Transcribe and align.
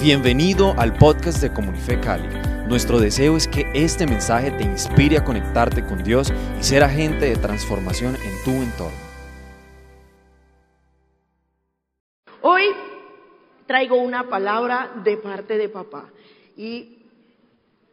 Bienvenido 0.00 0.74
al 0.76 0.92
podcast 0.92 1.40
de 1.40 1.50
Comunife 1.54 1.98
Cali. 1.98 2.28
Nuestro 2.68 3.00
deseo 3.00 3.34
es 3.34 3.48
que 3.48 3.64
este 3.72 4.06
mensaje 4.06 4.50
te 4.50 4.62
inspire 4.62 5.16
a 5.16 5.24
conectarte 5.24 5.82
con 5.86 6.04
Dios 6.04 6.30
y 6.60 6.62
ser 6.62 6.82
agente 6.84 7.24
de 7.24 7.36
transformación 7.36 8.14
en 8.14 8.44
tu 8.44 8.50
entorno. 8.62 8.98
Hoy 12.42 12.64
traigo 13.66 13.96
una 13.96 14.28
palabra 14.28 15.00
de 15.02 15.16
parte 15.16 15.56
de 15.56 15.70
papá 15.70 16.10
y 16.58 16.98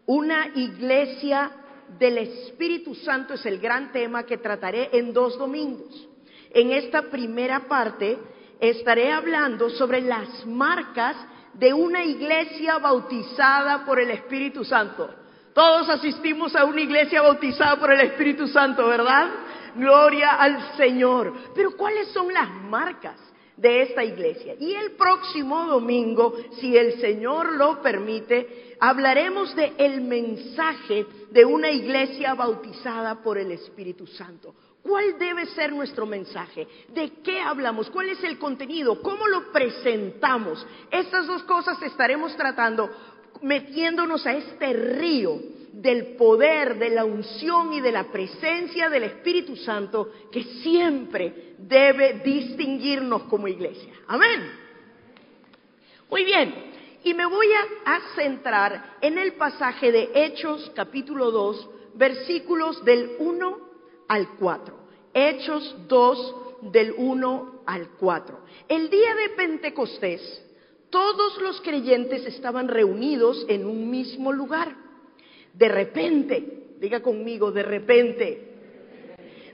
una 0.05 0.49
iglesia 0.55 1.51
del 1.97 2.17
Espíritu 2.17 2.95
Santo 2.95 3.35
es 3.35 3.45
el 3.45 3.59
gran 3.59 3.93
tema 3.93 4.23
que 4.23 4.37
trataré 4.37 4.89
en 4.91 5.13
dos 5.13 5.37
domingos. 5.37 6.09
En 6.53 6.71
esta 6.71 7.03
primera 7.03 7.61
parte 7.61 8.17
estaré 8.59 9.13
hablando 9.13 9.69
sobre 9.69 10.01
las 10.01 10.45
marcas 10.45 11.15
de 11.53 11.73
una 11.73 12.03
iglesia 12.03 12.77
bautizada 12.77 13.85
por 13.85 13.99
el 13.99 14.11
Espíritu 14.11 14.63
Santo. 14.63 15.09
Todos 15.53 15.87
asistimos 15.89 16.55
a 16.55 16.65
una 16.65 16.81
iglesia 16.81 17.21
bautizada 17.21 17.79
por 17.79 17.91
el 17.91 18.01
Espíritu 18.01 18.47
Santo, 18.47 18.87
¿verdad? 18.87 19.29
Gloria 19.75 20.31
al 20.31 20.75
Señor. 20.75 21.33
Pero 21.53 21.77
¿cuáles 21.77 22.07
son 22.09 22.33
las 22.33 22.49
marcas 22.49 23.19
de 23.55 23.83
esta 23.83 24.03
iglesia? 24.03 24.55
Y 24.59 24.73
el 24.73 24.91
próximo 24.93 25.65
domingo, 25.67 26.35
si 26.59 26.75
el 26.75 26.99
Señor 26.99 27.53
lo 27.53 27.81
permite, 27.83 28.75
hablaremos 28.79 29.55
de 29.55 29.73
el 29.77 30.01
mensaje 30.01 31.05
de 31.31 31.45
una 31.45 31.69
iglesia 31.69 32.33
bautizada 32.33 33.21
por 33.21 33.37
el 33.37 33.51
Espíritu 33.51 34.07
Santo. 34.07 34.55
¿Cuál 34.83 35.17
debe 35.17 35.45
ser 35.47 35.71
nuestro 35.71 36.05
mensaje? 36.05 36.67
¿De 36.89 37.13
qué 37.23 37.39
hablamos? 37.39 37.89
¿Cuál 37.89 38.09
es 38.09 38.21
el 38.23 38.37
contenido? 38.37 39.01
¿Cómo 39.01 39.27
lo 39.27 39.49
presentamos? 39.51 40.67
Estas 40.91 41.25
dos 41.25 41.43
cosas 41.43 41.81
estaremos 41.81 42.35
tratando 42.35 42.89
metiéndonos 43.41 44.25
a 44.27 44.33
este 44.33 44.73
río 44.73 45.39
del 45.71 46.15
poder, 46.17 46.77
de 46.77 46.89
la 46.89 47.05
unción 47.05 47.73
y 47.73 47.81
de 47.81 47.93
la 47.93 48.11
presencia 48.11 48.89
del 48.89 49.03
Espíritu 49.03 49.55
Santo 49.55 50.11
que 50.31 50.43
siempre 50.43 51.55
debe 51.57 52.21
distinguirnos 52.23 53.23
como 53.23 53.47
iglesia. 53.47 53.91
Amén. 54.07 54.51
Muy 56.09 56.25
bien, 56.25 56.53
y 57.03 57.13
me 57.13 57.25
voy 57.25 57.47
a, 57.85 57.99
centrar 58.15 58.97
en 59.01 59.17
el 59.17 59.33
pasaje 59.33 59.91
de 59.91 60.11
Hechos 60.13 60.71
capítulo 60.75 61.31
2, 61.31 61.69
versículos 61.95 62.83
del 62.85 63.15
1 63.17 63.72
al 64.13 64.29
4. 64.37 64.75
Hechos 65.11 65.75
2 65.87 66.35
del 66.71 66.93
1 66.95 67.63
al 67.65 67.89
4. 67.99 68.39
El 68.69 68.87
día 68.91 69.15
de 69.15 69.29
Pentecostés, 69.29 70.21
todos 70.91 71.41
los 71.41 71.59
creyentes 71.61 72.23
estaban 72.27 72.67
reunidos 72.67 73.43
en 73.49 73.65
un 73.65 73.89
mismo 73.89 74.31
lugar. 74.31 74.75
De 75.55 75.67
repente, 75.67 76.75
diga 76.79 77.01
conmigo, 77.01 77.51
de 77.51 77.63
repente, 77.63 78.49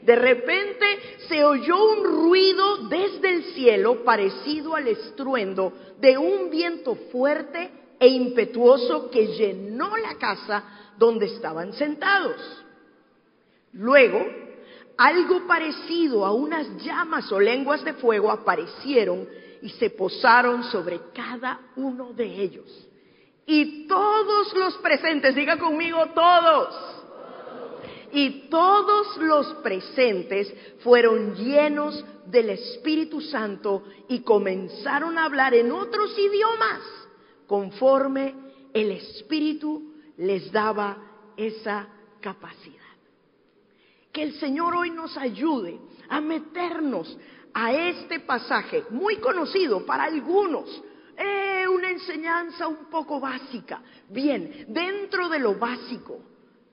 de 0.01 0.15
repente 0.17 0.85
se 1.29 1.41
oyó 1.45 1.93
un 1.93 2.03
ruido 2.03 2.89
desde 2.89 3.29
el 3.29 3.43
cielo 3.53 4.03
parecido 4.03 4.75
al 4.75 4.89
estruendo 4.89 5.71
de 6.01 6.17
un 6.17 6.49
viento 6.49 6.95
fuerte 7.13 7.69
e 7.97 8.09
impetuoso 8.09 9.09
que 9.09 9.25
llenó 9.27 9.95
la 9.95 10.15
casa 10.15 10.65
donde 10.97 11.27
estaban 11.27 11.71
sentados. 11.71 12.65
Luego, 13.73 14.48
algo 14.99 15.47
parecido 15.47 16.25
a 16.25 16.33
unas 16.33 16.67
llamas 16.83 17.31
o 17.31 17.39
lenguas 17.39 17.85
de 17.85 17.93
fuego 17.93 18.29
aparecieron 18.29 19.29
y 19.61 19.69
se 19.69 19.91
posaron 19.91 20.61
sobre 20.65 20.99
cada 21.13 21.57
uno 21.77 22.11
de 22.11 22.25
ellos. 22.25 22.87
Y 23.45 23.87
todos 23.87 24.53
los 24.55 24.75
presentes, 24.79 25.33
diga 25.33 25.57
conmigo 25.57 26.05
todos. 26.07 26.75
Y 28.11 28.49
todos 28.49 29.15
los 29.19 29.47
presentes 29.63 30.53
fueron 30.79 31.33
llenos 31.33 32.03
del 32.25 32.49
Espíritu 32.49 33.21
Santo 33.21 33.83
y 34.09 34.19
comenzaron 34.19 35.17
a 35.17 35.23
hablar 35.23 35.53
en 35.53 35.71
otros 35.71 36.11
idiomas 36.19 36.81
conforme 37.47 38.35
el 38.73 38.91
Espíritu 38.91 39.93
les 40.17 40.51
daba 40.51 40.97
esa 41.37 41.87
capacidad. 42.19 42.88
Que 44.11 44.23
el 44.23 44.39
Señor 44.39 44.75
hoy 44.75 44.89
nos 44.89 45.15
ayude 45.17 45.79
a 46.09 46.19
meternos 46.19 47.17
a 47.53 47.73
este 47.73 48.19
pasaje, 48.21 48.83
muy 48.89 49.17
conocido 49.17 49.85
para 49.85 50.03
algunos, 50.03 50.83
eh, 51.17 51.67
una 51.67 51.89
enseñanza 51.89 52.67
un 52.67 52.89
poco 52.89 53.19
básica. 53.19 53.81
Bien, 54.09 54.65
dentro 54.69 55.29
de 55.29 55.39
lo 55.39 55.55
básico, 55.55 56.19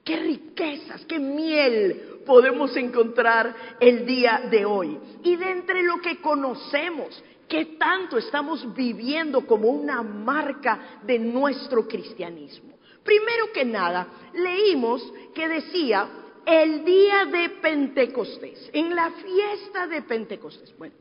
qué 0.04 0.16
riquezas, 0.16 1.04
qué 1.06 1.18
miel 1.18 2.22
podemos 2.24 2.76
encontrar 2.76 3.54
el 3.80 4.06
día 4.06 4.46
de 4.50 4.64
hoy. 4.64 4.98
Y 5.22 5.36
de 5.36 5.50
entre 5.50 5.82
lo 5.82 6.00
que 6.00 6.20
conocemos, 6.20 7.22
qué 7.48 7.76
tanto 7.78 8.18
estamos 8.18 8.74
viviendo 8.74 9.46
como 9.46 9.68
una 9.68 10.02
marca 10.02 11.00
de 11.02 11.18
nuestro 11.18 11.86
cristianismo. 11.86 12.74
Primero 13.02 13.52
que 13.52 13.64
nada, 13.64 14.08
leímos 14.34 15.02
que 15.34 15.48
decía 15.48 16.08
el 16.46 16.84
día 16.84 17.24
de 17.26 17.48
Pentecostés, 17.60 18.70
en 18.72 18.94
la 18.94 19.10
fiesta 19.10 19.88
de 19.88 20.02
Pentecostés. 20.02 20.72
Bueno, 20.78 20.94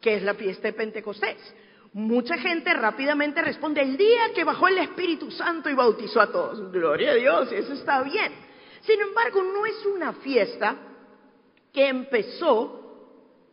¿qué 0.00 0.16
es 0.16 0.22
la 0.22 0.34
fiesta 0.34 0.68
de 0.68 0.74
Pentecostés? 0.74 1.38
Mucha 1.94 2.36
gente 2.36 2.72
rápidamente 2.74 3.40
responde, 3.40 3.80
el 3.80 3.96
día 3.96 4.32
que 4.34 4.44
bajó 4.44 4.68
el 4.68 4.78
Espíritu 4.78 5.30
Santo 5.30 5.70
y 5.70 5.74
bautizó 5.74 6.20
a 6.20 6.30
todos. 6.30 6.70
Gloria 6.70 7.12
a 7.12 7.14
Dios, 7.14 7.50
eso 7.50 7.72
está 7.72 8.02
bien. 8.02 8.32
Sin 8.82 9.00
embargo, 9.00 9.42
no 9.42 9.64
es 9.64 9.86
una 9.86 10.12
fiesta 10.14 10.76
que 11.72 11.88
empezó 11.88 12.78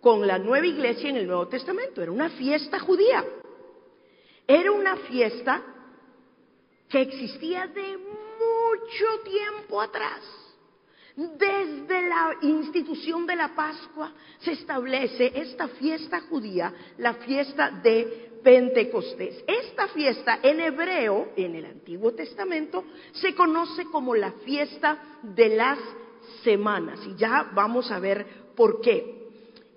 con 0.01 0.27
la 0.27 0.37
nueva 0.37 0.67
iglesia 0.67 1.09
en 1.09 1.17
el 1.17 1.27
Nuevo 1.27 1.47
Testamento, 1.47 2.01
era 2.01 2.11
una 2.11 2.29
fiesta 2.29 2.79
judía. 2.79 3.23
Era 4.47 4.71
una 4.71 4.97
fiesta 4.97 5.61
que 6.89 7.01
existía 7.01 7.67
de 7.67 7.97
mucho 7.97 9.23
tiempo 9.23 9.79
atrás. 9.79 10.48
Desde 11.19 12.07
la 12.07 12.37
institución 12.43 13.27
de 13.27 13.35
la 13.35 13.53
Pascua 13.53 14.13
se 14.39 14.53
establece 14.53 15.33
esta 15.35 15.67
fiesta 15.67 16.21
judía, 16.21 16.73
la 16.97 17.15
fiesta 17.15 17.71
de 17.71 18.39
Pentecostés. 18.41 19.43
Esta 19.45 19.89
fiesta 19.89 20.39
en 20.41 20.61
hebreo, 20.61 21.33
en 21.35 21.55
el 21.55 21.65
Antiguo 21.65 22.13
Testamento, 22.13 22.85
se 23.11 23.35
conoce 23.35 23.83
como 23.91 24.15
la 24.15 24.31
fiesta 24.45 25.19
de 25.21 25.57
las 25.57 25.77
semanas. 26.41 27.01
Y 27.05 27.15
ya 27.17 27.51
vamos 27.53 27.91
a 27.91 27.99
ver 27.99 28.25
por 28.55 28.79
qué. 28.79 29.27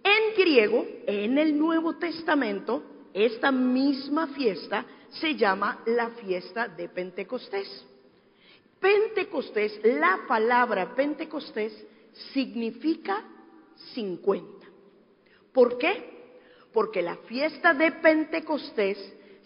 En 0.05 0.41
griego, 0.41 0.87
en 1.09 1.39
el 1.39 1.59
Nuevo 1.59 1.97
Testamento, 1.97 2.85
esta 3.13 3.51
misma 3.51 4.29
fiesta 4.29 4.87
se 5.11 5.35
llama 5.35 5.83
la 5.87 6.11
fiesta 6.11 6.69
de 6.69 6.89
Pentecostés. 6.89 7.92
Pentecostés, 8.82 9.81
la 9.84 10.25
palabra 10.26 10.94
Pentecostés 10.94 11.72
significa 12.34 13.22
50. 13.94 14.66
¿Por 15.54 15.78
qué? 15.78 16.10
Porque 16.72 17.00
la 17.00 17.16
fiesta 17.16 17.75
de 17.75 17.93
Pentecostés 17.93 18.98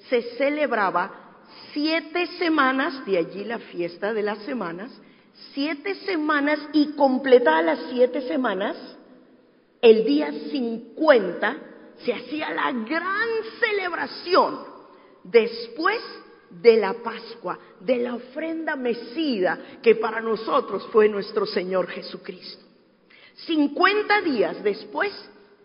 se 0.08 0.22
celebraba 0.36 1.42
siete 1.72 2.26
semanas, 2.38 3.04
de 3.04 3.19
allí 3.19 3.44
la 3.44 3.58
fiesta 3.58 4.14
de 4.14 4.22
las 4.22 4.38
semanas, 4.38 4.91
siete 5.53 5.94
semanas 6.06 6.58
y 6.72 6.92
completadas 6.92 7.64
las 7.64 7.91
siete 7.91 8.22
semanas, 8.22 8.76
el 9.82 10.04
día 10.04 10.32
50 10.32 11.56
se 11.98 12.12
hacía 12.14 12.50
la 12.50 12.72
gran 12.72 13.28
celebración 13.60 14.58
después 15.24 16.00
de 16.51 16.77
la 16.77 16.95
Pascua, 16.95 17.59
de 17.81 17.98
la 17.98 18.15
ofrenda 18.15 18.77
mesida 18.77 19.59
que 19.83 19.97
para 19.97 20.21
nosotros 20.21 20.87
fue 20.93 21.09
nuestro 21.09 21.47
Señor 21.47 21.89
Jesucristo. 21.89 22.65
50 23.47 24.22
días 24.22 24.63
después 24.63 25.13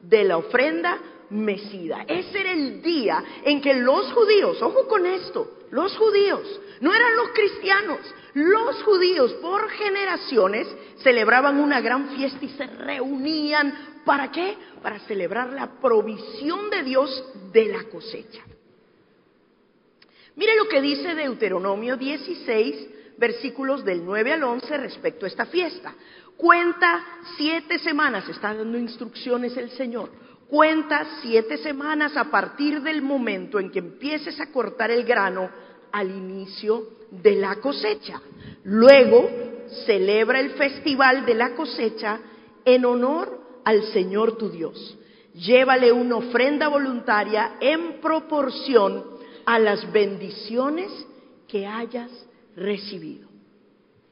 de 0.02 0.24
la 0.24 0.38
ofrenda 0.38 1.00
mesida. 1.30 2.04
Ese 2.08 2.42
era 2.42 2.52
el 2.52 2.82
día 2.82 3.24
en 3.44 3.62
que 3.62 3.74
los 3.76 4.12
judíos, 4.12 4.62
ojo 4.62 4.88
con 4.88 5.06
esto, 5.06 5.60
los 5.72 5.96
judíos, 5.98 6.42
no 6.82 6.94
eran 6.94 7.16
los 7.16 7.30
cristianos, 7.30 8.00
los 8.34 8.84
judíos 8.84 9.34
por 9.34 9.70
generaciones 9.70 10.68
celebraban 10.98 11.60
una 11.60 11.80
gran 11.80 12.10
fiesta 12.10 12.44
y 12.44 12.50
se 12.50 12.68
reunían. 12.68 14.02
¿Para 14.06 14.32
qué? 14.32 14.58
Para 14.82 15.00
celebrar 15.00 15.54
la 15.54 15.80
provisión 15.80 16.70
de 16.70 16.84
Dios 16.84 17.24
de 17.54 17.66
la 17.66 17.84
cosecha. 17.86 18.44
Mire 20.36 20.56
lo 20.56 20.68
que 20.68 20.82
dice 20.82 21.16
Deuteronomio 21.16 21.98
16, 21.98 22.88
versículos 23.18 23.84
del 23.84 24.04
9 24.06 24.34
al 24.34 24.44
11 24.44 24.78
respecto 24.78 25.26
a 25.26 25.30
esta 25.30 25.46
fiesta. 25.46 25.94
Cuenta 26.38 27.04
siete 27.38 27.78
semanas, 27.80 28.28
está 28.30 28.54
dando 28.54 28.78
instrucciones 28.78 29.56
el 29.58 29.70
Señor. 29.72 30.10
Cuenta 30.48 31.06
siete 31.22 31.58
semanas 31.58 32.18
a 32.18 32.32
partir 32.32 32.82
del 32.82 33.02
momento 33.02 33.60
en 33.60 33.70
que 33.70 33.80
empieces 33.80 34.40
a 34.40 34.52
cortar 34.52 34.90
el 34.90 35.04
grano 35.04 35.50
al 35.92 36.10
inicio 36.10 36.88
de 37.12 37.36
la 37.36 37.58
cosecha. 37.58 38.22
Luego 38.64 39.30
celebra 39.86 40.40
el 40.40 40.52
festival 40.52 41.26
de 41.26 41.36
la 41.36 41.54
cosecha 41.56 42.20
en 42.66 42.86
honor 42.86 43.62
al 43.64 43.84
Señor 43.94 44.38
tu 44.38 44.50
Dios. 44.50 44.98
Llévale 45.34 45.92
una 45.92 46.18
ofrenda 46.18 46.68
voluntaria 46.68 47.58
en 47.62 48.02
proporción 48.02 49.11
a 49.46 49.60
las 49.60 49.92
bendiciones 49.92 50.92
que 51.48 51.66
hayas 51.66 52.12
recibido. 52.56 53.28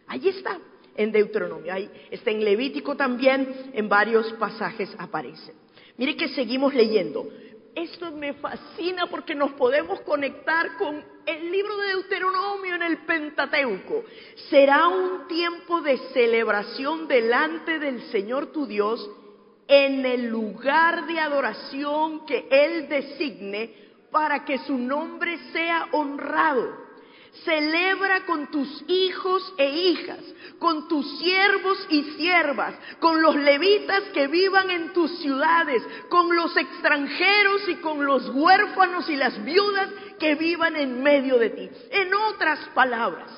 Allí 0.07 0.29
está, 0.29 0.59
en 0.95 1.11
Deuteronomio. 1.11 1.73
Ahí 1.73 1.89
está 2.11 2.31
en 2.31 2.43
Levítico 2.43 2.95
también, 2.95 3.71
en 3.73 3.87
varios 3.87 4.31
pasajes 4.33 4.89
aparece. 4.97 5.53
Mire 5.97 6.17
que 6.17 6.29
seguimos 6.29 6.73
leyendo. 6.73 7.27
Esto 7.75 8.11
me 8.11 8.33
fascina 8.33 9.07
porque 9.07 9.35
nos 9.35 9.51
podemos 9.51 10.01
conectar 10.01 10.75
con 10.77 11.01
el 11.25 11.51
libro 11.51 11.77
de 11.77 11.87
Deuteronomio 11.89 12.75
en 12.75 12.83
el 12.83 12.97
Pentateuco. 13.05 14.03
Será 14.49 14.87
un 14.87 15.27
tiempo 15.27 15.81
de 15.81 15.97
celebración 16.13 17.07
delante 17.07 17.79
del 17.79 18.01
Señor 18.11 18.47
tu 18.51 18.65
Dios 18.65 19.09
en 19.67 20.05
el 20.05 20.27
lugar 20.27 21.05
de 21.05 21.19
adoración 21.19 22.25
que 22.25 22.47
Él 22.49 22.89
designe 22.89 23.88
para 24.11 24.45
que 24.45 24.57
su 24.59 24.77
nombre 24.77 25.37
sea 25.51 25.87
honrado. 25.91 26.89
Celebra 27.45 28.25
con 28.25 28.49
tus 28.49 28.83
hijos 28.87 29.53
e 29.57 29.69
hijas, 29.69 30.19
con 30.57 30.87
tus 30.87 31.19
siervos 31.19 31.77
y 31.89 32.03
siervas, 32.17 32.73
con 32.99 33.21
los 33.21 33.35
levitas 33.35 34.01
que 34.13 34.27
vivan 34.27 34.69
en 34.71 34.93
tus 34.93 35.19
ciudades, 35.19 35.83
con 36.09 36.35
los 36.35 36.57
extranjeros 36.57 37.69
y 37.69 37.75
con 37.75 38.03
los 38.03 38.29
huérfanos 38.29 39.07
y 39.09 39.15
las 39.15 39.43
viudas 39.45 39.89
que 40.19 40.35
vivan 40.35 40.75
en 40.75 41.03
medio 41.03 41.37
de 41.37 41.51
ti. 41.51 41.69
En 41.91 42.13
otras 42.13 42.59
palabras, 42.73 43.31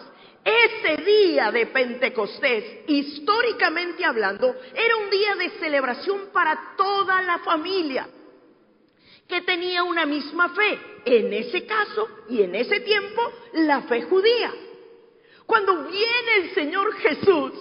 ese 0.44 1.04
día 1.04 1.52
de 1.52 1.68
Pentecostés, 1.68 2.86
históricamente 2.88 4.06
hablando, 4.06 4.56
era 4.74 4.96
un 4.96 5.10
día 5.10 5.36
de 5.36 5.50
celebración 5.60 6.30
para 6.34 6.76
toda 6.78 7.22
la 7.22 7.40
familia 7.40 8.08
que 9.32 9.42
tenía 9.42 9.84
una 9.84 10.06
misma 10.06 10.50
fe, 10.50 10.78
en 11.06 11.34
ese 11.34 11.66
caso 11.66 12.08
y 12.30 12.42
en 12.44 12.54
ese 12.54 12.82
tiempo, 12.82 13.32
la 13.54 13.84
fe 13.84 14.02
judía. 14.04 14.52
Cuando 15.46 15.86
viene 15.86 16.36
el 16.42 16.54
Señor 16.54 16.94
Jesús 16.96 17.54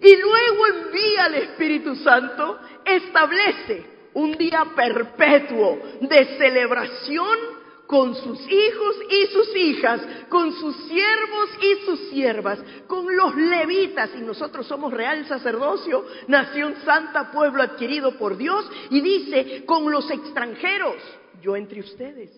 y 0.00 0.16
luego 0.16 0.66
envía 0.66 1.24
al 1.26 1.34
Espíritu 1.36 1.94
Santo, 1.94 2.58
establece 2.84 3.86
un 4.14 4.32
día 4.32 4.64
perpetuo 4.74 5.78
de 6.00 6.36
celebración 6.36 7.55
con 7.86 8.14
sus 8.14 8.40
hijos 8.40 8.96
y 9.10 9.26
sus 9.32 9.56
hijas, 9.56 10.00
con 10.28 10.52
sus 10.52 10.76
siervos 10.88 11.50
y 11.60 11.84
sus 11.84 12.00
siervas, 12.10 12.58
con 12.86 13.16
los 13.16 13.34
levitas, 13.36 14.10
y 14.16 14.22
nosotros 14.22 14.66
somos 14.66 14.92
real 14.92 15.26
sacerdocio, 15.26 16.04
nación 16.28 16.76
santa, 16.84 17.30
pueblo 17.30 17.62
adquirido 17.62 18.18
por 18.18 18.36
Dios, 18.36 18.68
y 18.90 19.00
dice, 19.00 19.64
con 19.64 19.90
los 19.90 20.10
extranjeros, 20.10 20.96
yo 21.40 21.56
entre 21.56 21.80
ustedes, 21.80 22.30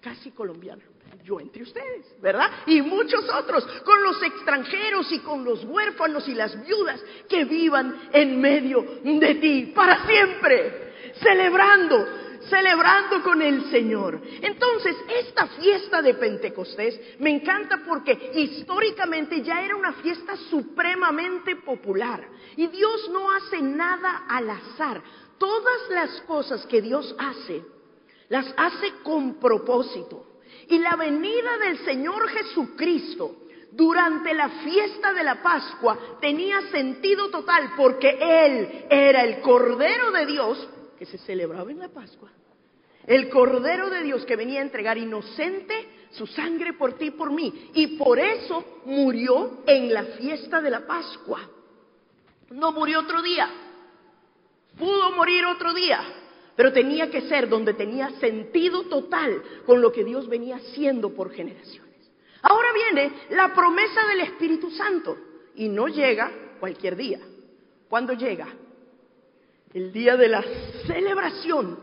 casi 0.00 0.30
colombiano, 0.30 0.82
yo 1.24 1.40
entre 1.40 1.62
ustedes, 1.62 2.20
¿verdad? 2.20 2.50
Y 2.66 2.80
muchos 2.80 3.28
otros, 3.28 3.66
con 3.84 4.02
los 4.02 4.22
extranjeros 4.22 5.10
y 5.12 5.18
con 5.18 5.44
los 5.44 5.64
huérfanos 5.64 6.28
y 6.28 6.34
las 6.34 6.64
viudas 6.64 7.02
que 7.28 7.44
vivan 7.44 8.08
en 8.12 8.40
medio 8.40 9.00
de 9.02 9.34
ti, 9.34 9.72
para 9.74 10.06
siempre, 10.06 11.12
celebrando 11.20 12.27
celebrando 12.48 13.22
con 13.22 13.40
el 13.42 13.70
Señor. 13.70 14.20
Entonces, 14.42 14.96
esta 15.08 15.46
fiesta 15.46 16.02
de 16.02 16.14
Pentecostés 16.14 17.00
me 17.18 17.30
encanta 17.30 17.82
porque 17.86 18.32
históricamente 18.34 19.42
ya 19.42 19.62
era 19.62 19.76
una 19.76 19.92
fiesta 19.94 20.36
supremamente 20.50 21.56
popular. 21.56 22.26
Y 22.56 22.66
Dios 22.68 23.10
no 23.10 23.30
hace 23.30 23.62
nada 23.62 24.24
al 24.28 24.50
azar. 24.50 25.02
Todas 25.38 25.90
las 25.90 26.20
cosas 26.22 26.66
que 26.66 26.82
Dios 26.82 27.14
hace, 27.18 27.62
las 28.28 28.52
hace 28.56 28.92
con 29.02 29.38
propósito. 29.38 30.26
Y 30.68 30.78
la 30.78 30.96
venida 30.96 31.58
del 31.58 31.78
Señor 31.84 32.28
Jesucristo 32.28 33.36
durante 33.70 34.34
la 34.34 34.48
fiesta 34.48 35.12
de 35.12 35.22
la 35.22 35.42
Pascua 35.42 35.98
tenía 36.20 36.60
sentido 36.70 37.30
total 37.30 37.72
porque 37.76 38.18
Él 38.20 38.86
era 38.90 39.24
el 39.24 39.40
Cordero 39.40 40.10
de 40.10 40.26
Dios 40.26 40.68
que 40.98 41.06
se 41.06 41.18
celebraba 41.18 41.70
en 41.70 41.78
la 41.78 41.88
Pascua. 41.88 42.30
El 43.06 43.30
Cordero 43.30 43.88
de 43.88 44.02
Dios 44.02 44.26
que 44.26 44.36
venía 44.36 44.60
a 44.60 44.64
entregar 44.64 44.98
inocente 44.98 45.88
su 46.10 46.26
sangre 46.26 46.74
por 46.74 46.94
ti 46.94 47.06
y 47.06 47.10
por 47.12 47.32
mí. 47.32 47.70
Y 47.74 47.96
por 47.96 48.18
eso 48.18 48.82
murió 48.84 49.62
en 49.66 49.92
la 49.94 50.04
fiesta 50.04 50.60
de 50.60 50.70
la 50.70 50.86
Pascua. 50.86 51.40
No 52.50 52.72
murió 52.72 53.00
otro 53.00 53.22
día. 53.22 53.50
Pudo 54.78 55.12
morir 55.12 55.46
otro 55.46 55.72
día. 55.72 56.00
Pero 56.54 56.72
tenía 56.72 57.10
que 57.10 57.22
ser 57.22 57.48
donde 57.48 57.72
tenía 57.74 58.10
sentido 58.18 58.82
total 58.84 59.42
con 59.64 59.80
lo 59.80 59.92
que 59.92 60.04
Dios 60.04 60.28
venía 60.28 60.56
haciendo 60.56 61.14
por 61.14 61.32
generaciones. 61.32 62.10
Ahora 62.42 62.68
viene 62.72 63.12
la 63.30 63.54
promesa 63.54 64.06
del 64.08 64.20
Espíritu 64.20 64.70
Santo. 64.70 65.16
Y 65.54 65.68
no 65.68 65.88
llega 65.88 66.30
cualquier 66.60 66.96
día. 66.96 67.20
¿Cuándo 67.88 68.12
llega? 68.12 68.48
El 69.74 69.92
día 69.92 70.16
de 70.16 70.28
la 70.28 70.42
celebración 70.86 71.78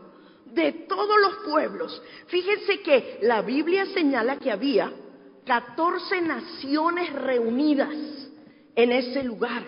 de 0.45 0.71
todos 0.87 1.15
los 1.21 1.35
pueblos. 1.49 2.01
Fíjense 2.27 2.81
que 2.81 3.19
la 3.21 3.41
Biblia 3.41 3.85
señala 3.87 4.37
que 4.37 4.51
había 4.51 4.91
14 5.45 6.21
naciones 6.21 7.13
reunidas 7.13 7.95
en 8.75 8.91
ese 8.91 9.23
lugar. 9.23 9.63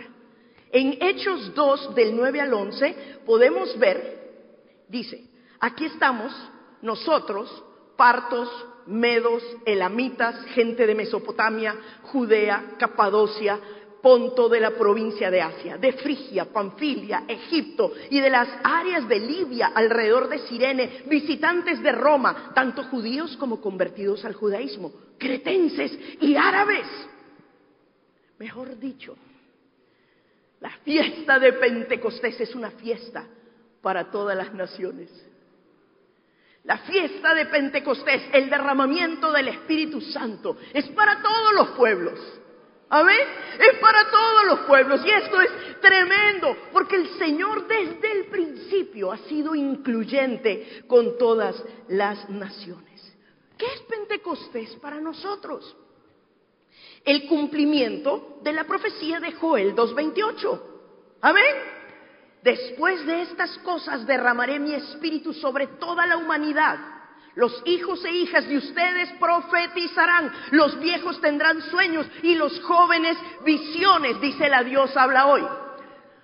En 0.72 0.98
Hechos 1.02 1.54
2 1.54 1.96
del 1.96 2.16
9 2.16 2.42
al 2.42 2.54
11 2.54 2.96
podemos 3.26 3.78
ver, 3.78 4.86
dice, 4.90 5.24
aquí 5.60 5.86
estamos 5.86 6.34
nosotros, 6.82 7.64
partos, 7.96 8.50
medos, 8.86 9.44
elamitas, 9.66 10.46
gente 10.48 10.88
de 10.88 10.96
Mesopotamia, 10.96 11.76
Judea, 12.04 12.76
Capadocia, 12.78 13.60
Ponto 14.08 14.48
de 14.48 14.62
la 14.62 14.72
provincia 14.72 15.30
de 15.30 15.42
Asia, 15.42 15.78
de 15.78 15.92
Frigia, 15.92 16.46
Panfilia, 16.46 17.26
Egipto 17.28 17.92
y 18.10 18.22
de 18.22 18.30
las 18.30 18.48
áreas 18.64 19.06
de 19.06 19.20
Libia 19.20 19.74
alrededor 19.76 20.30
de 20.30 20.40
Sirene, 20.48 21.04
visitantes 21.08 21.84
de 21.84 21.92
Roma, 21.92 22.54
tanto 22.56 22.86
judíos 22.86 23.36
como 23.36 23.60
convertidos 23.60 24.24
al 24.24 24.34
judaísmo, 24.34 24.94
cretenses 25.18 25.92
y 26.22 26.38
árabes. 26.38 26.88
Mejor 28.40 28.80
dicho, 28.80 29.18
la 30.62 30.72
fiesta 30.86 31.38
de 31.38 31.52
Pentecostés 31.52 32.40
es 32.40 32.56
una 32.56 32.72
fiesta 32.72 33.28
para 33.82 34.10
todas 34.10 34.38
las 34.38 34.54
naciones. 34.54 35.10
La 36.64 36.78
fiesta 36.78 37.36
de 37.36 37.48
Pentecostés, 37.48 38.24
el 38.32 38.50
derramamiento 38.50 39.34
del 39.34 39.50
Espíritu 39.50 40.00
Santo, 40.00 40.56
es 40.74 40.88
para 40.92 41.22
todos 41.22 41.54
los 41.56 41.68
pueblos. 41.72 42.22
Amén. 42.90 43.20
Es 43.60 43.80
para 43.80 44.10
todos 44.10 44.46
los 44.46 44.60
pueblos. 44.62 45.02
Y 45.06 45.10
esto 45.10 45.42
es 45.42 45.82
tremendo, 45.82 46.56
porque 46.72 46.96
el 46.96 47.10
Señor 47.18 47.68
desde 47.68 48.12
el 48.12 48.26
principio 48.26 49.12
ha 49.12 49.18
sido 49.18 49.56
incluyente 49.56 50.84
con 50.88 51.18
todas 51.18 51.62
las 51.90 52.30
naciones. 52.30 52.88
¿Qué 53.58 53.66
es 53.66 53.82
Pentecostés 53.82 54.76
para 54.76 55.02
nosotros? 55.02 55.76
El 57.04 57.28
cumplimiento 57.28 58.40
de 58.44 58.54
la 58.54 58.66
profecía 58.66 59.20
de 59.20 59.34
Joel 59.34 59.76
2.28. 59.76 60.62
Amén. 61.22 61.56
Después 62.44 63.06
de 63.06 63.24
estas 63.24 63.58
cosas 63.60 64.06
derramaré 64.06 64.60
mi 64.60 64.74
espíritu 64.74 65.34
sobre 65.34 65.68
toda 65.68 66.06
la 66.06 66.18
humanidad 66.18 66.97
los 67.38 67.62
hijos 67.66 68.04
e 68.04 68.12
hijas 68.12 68.48
de 68.48 68.58
ustedes 68.58 69.12
profetizarán, 69.20 70.34
los 70.52 70.80
viejos 70.80 71.22
tendrán 71.22 71.62
sueños 71.70 72.08
y 72.24 72.34
los 72.34 72.60
jóvenes 72.62 73.16
visiones, 73.46 74.20
dice 74.20 74.50
la 74.50 74.64
Dios 74.64 74.98
habla 74.98 75.28
hoy. 75.28 75.44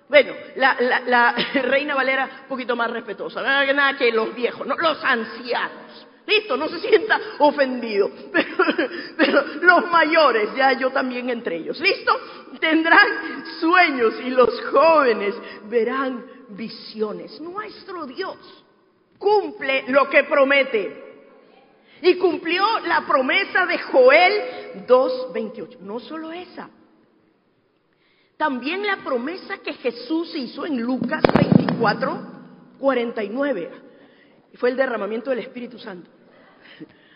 Bueno, 0.08 0.32
la, 0.56 1.36
reina 1.54 1.94
Valera 1.94 2.28
un 2.42 2.48
poquito 2.48 2.74
más 2.74 2.90
respetuosa, 2.90 3.42
nada, 3.42 3.96
que 3.96 4.10
los 4.10 4.34
viejos, 4.34 4.66
no, 4.66 4.74
los 4.76 5.02
ancianos. 5.04 6.08
Listo, 6.26 6.56
no 6.56 6.68
se 6.68 6.80
sienta 6.80 7.20
ofendido. 7.38 8.10
pero, 9.16 9.44
los 9.60 9.88
mayores, 9.92 10.48
ya 10.56 10.72
yo 10.72 10.90
también 10.90 11.30
entre 11.30 11.58
ellos. 11.58 11.78
¿Listo? 11.78 12.12
Tendrán 12.58 13.44
sueños 13.60 14.14
y 14.24 14.30
los 14.30 14.60
jóvenes 14.72 15.36
verán 15.68 16.24
visiones. 16.48 17.40
Nuestro 17.40 18.04
Dios 18.06 18.64
cumple 19.16 19.84
lo 19.88 20.10
que 20.10 20.24
promete. 20.24 21.03
Y 22.02 22.16
cumplió 22.16 22.64
la 22.80 23.06
promesa 23.06 23.66
de 23.66 23.78
Joel 23.78 24.32
2.28. 24.86 25.78
No 25.80 26.00
solo 26.00 26.32
esa. 26.32 26.70
También 28.36 28.84
la 28.84 28.98
promesa 28.98 29.58
que 29.58 29.74
Jesús 29.74 30.34
hizo 30.34 30.66
en 30.66 30.80
Lucas 30.80 31.22
24, 31.34 32.20
49. 32.78 33.70
Y 34.52 34.56
fue 34.56 34.70
el 34.70 34.76
derramamiento 34.76 35.30
del 35.30 35.40
Espíritu 35.40 35.78
Santo. 35.78 36.10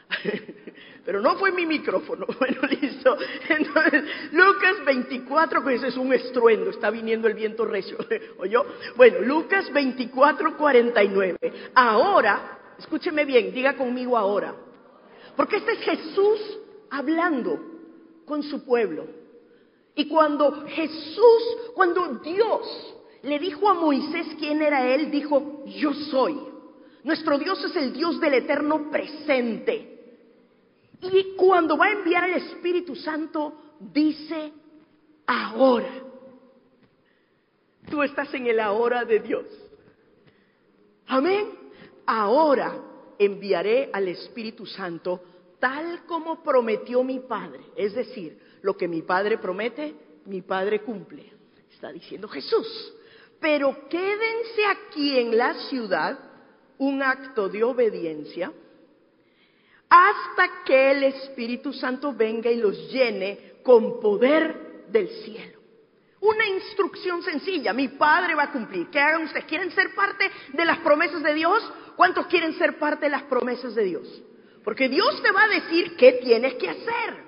Pero 1.04 1.20
no 1.20 1.36
fue 1.36 1.52
mi 1.52 1.66
micrófono. 1.66 2.26
Bueno, 2.38 2.60
listo. 2.68 3.16
Entonces, 3.48 4.04
Lucas 4.32 4.84
24, 4.84 5.62
pues 5.62 5.82
es 5.82 5.96
un 5.96 6.12
estruendo, 6.12 6.70
está 6.70 6.90
viniendo 6.90 7.26
el 7.28 7.34
viento 7.34 7.64
recio. 7.64 7.98
¿Oyó? 8.38 8.64
Bueno, 8.96 9.20
Lucas 9.20 9.72
24, 9.72 10.56
49. 10.56 11.38
Ahora, 11.74 12.58
escúcheme 12.78 13.24
bien, 13.24 13.52
diga 13.52 13.74
conmigo 13.74 14.16
ahora. 14.16 14.54
Porque 15.38 15.58
este 15.58 15.70
es 15.74 15.78
Jesús 15.78 16.58
hablando 16.90 17.60
con 18.24 18.42
su 18.42 18.64
pueblo. 18.64 19.06
Y 19.94 20.08
cuando 20.08 20.66
Jesús, 20.66 21.42
cuando 21.76 22.16
Dios 22.16 22.96
le 23.22 23.38
dijo 23.38 23.68
a 23.70 23.74
Moisés 23.74 24.26
quién 24.36 24.60
era 24.60 24.92
él, 24.92 25.12
dijo, 25.12 25.62
yo 25.64 25.94
soy. 25.94 26.36
Nuestro 27.04 27.38
Dios 27.38 27.64
es 27.66 27.76
el 27.76 27.92
Dios 27.92 28.20
del 28.20 28.34
eterno 28.34 28.90
presente. 28.90 30.16
Y 31.02 31.36
cuando 31.36 31.78
va 31.78 31.86
a 31.86 31.92
enviar 31.92 32.28
el 32.28 32.38
Espíritu 32.38 32.96
Santo, 32.96 33.76
dice 33.78 34.52
ahora. 35.24 36.02
Tú 37.88 38.02
estás 38.02 38.34
en 38.34 38.48
el 38.48 38.58
ahora 38.58 39.04
de 39.04 39.20
Dios. 39.20 39.46
Amén. 41.06 41.46
Ahora 42.06 42.88
enviaré 43.18 43.90
al 43.92 44.08
Espíritu 44.08 44.66
Santo 44.66 45.22
tal 45.58 46.04
como 46.06 46.42
prometió 46.42 47.02
mi 47.02 47.20
Padre. 47.20 47.60
Es 47.76 47.94
decir, 47.94 48.38
lo 48.62 48.76
que 48.76 48.88
mi 48.88 49.02
Padre 49.02 49.38
promete, 49.38 49.94
mi 50.26 50.42
Padre 50.42 50.80
cumple. 50.80 51.32
Está 51.72 51.92
diciendo 51.92 52.28
Jesús. 52.28 52.94
Pero 53.40 53.88
quédense 53.88 54.66
aquí 54.66 55.18
en 55.18 55.36
la 55.36 55.54
ciudad, 55.68 56.18
un 56.78 57.02
acto 57.02 57.48
de 57.48 57.64
obediencia 57.64 58.52
hasta 59.88 60.64
que 60.64 60.90
el 60.90 61.04
Espíritu 61.04 61.72
Santo 61.72 62.12
venga 62.12 62.50
y 62.50 62.58
los 62.58 62.92
llene 62.92 63.54
con 63.62 64.00
poder 64.00 64.84
del 64.88 65.08
cielo. 65.08 65.58
Una 66.20 66.46
instrucción 66.46 67.22
sencilla, 67.22 67.72
mi 67.72 67.88
Padre 67.88 68.34
va 68.34 68.44
a 68.44 68.52
cumplir. 68.52 68.88
¿Qué 68.90 68.98
hagan 68.98 69.24
ustedes? 69.24 69.44
¿Quieren 69.46 69.70
ser 69.70 69.94
parte 69.94 70.30
de 70.52 70.64
las 70.64 70.78
promesas 70.78 71.22
de 71.22 71.32
Dios? 71.34 71.72
¿Cuántos 71.98 72.28
quieren 72.28 72.56
ser 72.56 72.78
parte 72.78 73.06
de 73.06 73.10
las 73.10 73.24
promesas 73.24 73.74
de 73.74 73.82
Dios? 73.82 74.22
Porque 74.62 74.88
Dios 74.88 75.20
te 75.20 75.32
va 75.32 75.42
a 75.42 75.48
decir 75.48 75.96
qué 75.96 76.12
tienes 76.22 76.54
que 76.54 76.70
hacer. 76.70 77.24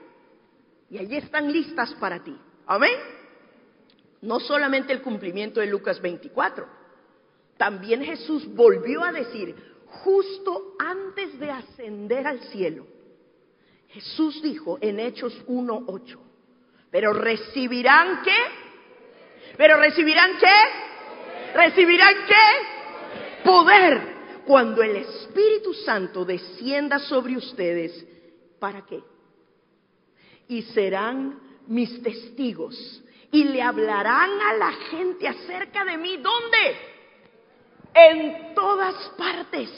Y 0.88 0.98
allí 0.98 1.16
están 1.16 1.50
listas 1.50 1.92
para 1.94 2.22
ti. 2.22 2.38
Amén. 2.68 2.96
No 4.22 4.38
solamente 4.38 4.92
el 4.92 5.02
cumplimiento 5.02 5.58
de 5.58 5.66
Lucas 5.66 6.00
24, 6.00 6.68
también 7.56 8.04
Jesús 8.04 8.46
volvió 8.54 9.02
a 9.02 9.10
decir, 9.10 9.56
justo 9.86 10.76
antes 10.78 11.36
de 11.40 11.50
ascender 11.50 12.28
al 12.28 12.40
cielo, 12.44 12.86
Jesús 13.88 14.40
dijo 14.40 14.78
en 14.80 15.00
Hechos 15.00 15.44
1.8, 15.48 16.16
pero 16.92 17.12
recibirán 17.12 18.22
qué? 18.22 18.36
Pero 19.56 19.78
recibirán 19.78 20.38
qué? 20.38 21.56
Recibirán 21.58 22.14
qué? 22.28 23.42
Poder 23.42 24.19
cuando 24.50 24.82
el 24.82 24.96
Espíritu 24.96 25.72
Santo 25.72 26.24
descienda 26.24 26.98
sobre 26.98 27.36
ustedes. 27.36 28.04
¿Para 28.58 28.84
qué? 28.84 29.00
Y 30.48 30.62
serán 30.62 31.38
mis 31.68 32.02
testigos 32.02 33.00
y 33.30 33.44
le 33.44 33.62
hablarán 33.62 34.40
a 34.40 34.54
la 34.54 34.72
gente 34.90 35.28
acerca 35.28 35.84
de 35.84 35.96
mí. 35.98 36.16
¿Dónde? 36.16 36.76
en 37.94 38.52
todas 38.56 38.96
partes, 39.16 39.70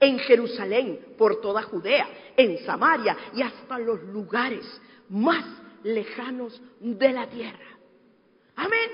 en 0.00 0.18
Jerusalén, 0.18 1.14
por 1.16 1.40
toda 1.40 1.62
Judea, 1.62 2.08
en 2.36 2.58
Samaria 2.66 3.16
y 3.34 3.42
hasta 3.42 3.78
los 3.78 4.02
lugares 4.02 4.64
más 5.10 5.44
lejanos 5.84 6.60
de 6.80 7.12
la 7.12 7.28
tierra. 7.28 7.78
Amén. 8.56 8.90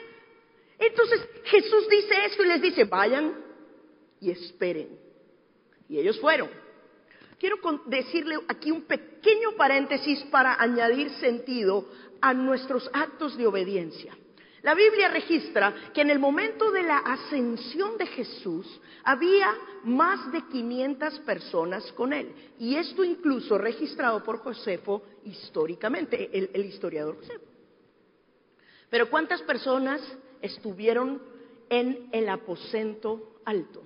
Entonces 0.78 1.26
Jesús 1.44 1.88
dice 1.88 2.14
esto 2.26 2.44
y 2.44 2.48
les 2.48 2.60
dice, 2.60 2.84
vayan 2.84 3.42
y 4.20 4.30
esperen. 4.30 5.03
Y 5.88 5.98
ellos 5.98 6.18
fueron. 6.20 6.48
Quiero 7.38 7.56
decirle 7.86 8.38
aquí 8.48 8.70
un 8.70 8.82
pequeño 8.82 9.52
paréntesis 9.56 10.22
para 10.30 10.60
añadir 10.60 11.10
sentido 11.16 11.86
a 12.20 12.32
nuestros 12.32 12.88
actos 12.92 13.36
de 13.36 13.46
obediencia. 13.46 14.16
La 14.64 14.74
Biblia 14.74 15.08
registra 15.08 15.74
que 15.92 16.00
en 16.00 16.08
el 16.08 16.18
momento 16.18 16.70
de 16.70 16.82
la 16.82 16.96
ascensión 16.96 17.98
de 17.98 18.06
Jesús 18.06 18.80
había 19.02 19.54
más 19.82 20.32
de 20.32 20.40
500 20.48 21.18
personas 21.18 21.92
con 21.92 22.14
él. 22.14 22.34
Y 22.58 22.74
esto 22.76 23.04
incluso 23.04 23.58
registrado 23.58 24.24
por 24.24 24.38
Josefo 24.38 25.02
históricamente, 25.24 26.30
el, 26.32 26.64
historiador 26.64 27.16
Josefo. 27.16 27.44
Pero 28.88 29.10
¿cuántas 29.10 29.42
personas 29.42 30.00
estuvieron 30.40 31.20
en 31.68 32.08
el 32.10 32.26
aposento 32.30 33.40
alto? 33.44 33.82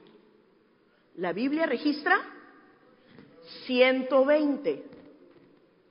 La 1.18 1.32
Biblia 1.32 1.66
registra 1.66 2.20
120. 3.66 4.84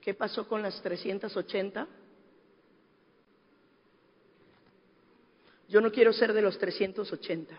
¿Qué 0.00 0.14
pasó 0.14 0.48
con 0.48 0.62
las 0.62 0.80
380? 0.80 1.86
Yo 5.68 5.80
no 5.82 5.92
quiero 5.92 6.14
ser 6.14 6.32
de 6.32 6.40
los 6.40 6.58
380. 6.58 7.54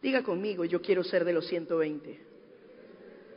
Diga 0.00 0.22
conmigo, 0.22 0.64
yo 0.64 0.80
quiero 0.80 1.04
ser 1.04 1.26
de 1.26 1.34
los 1.34 1.46
120. 1.46 2.26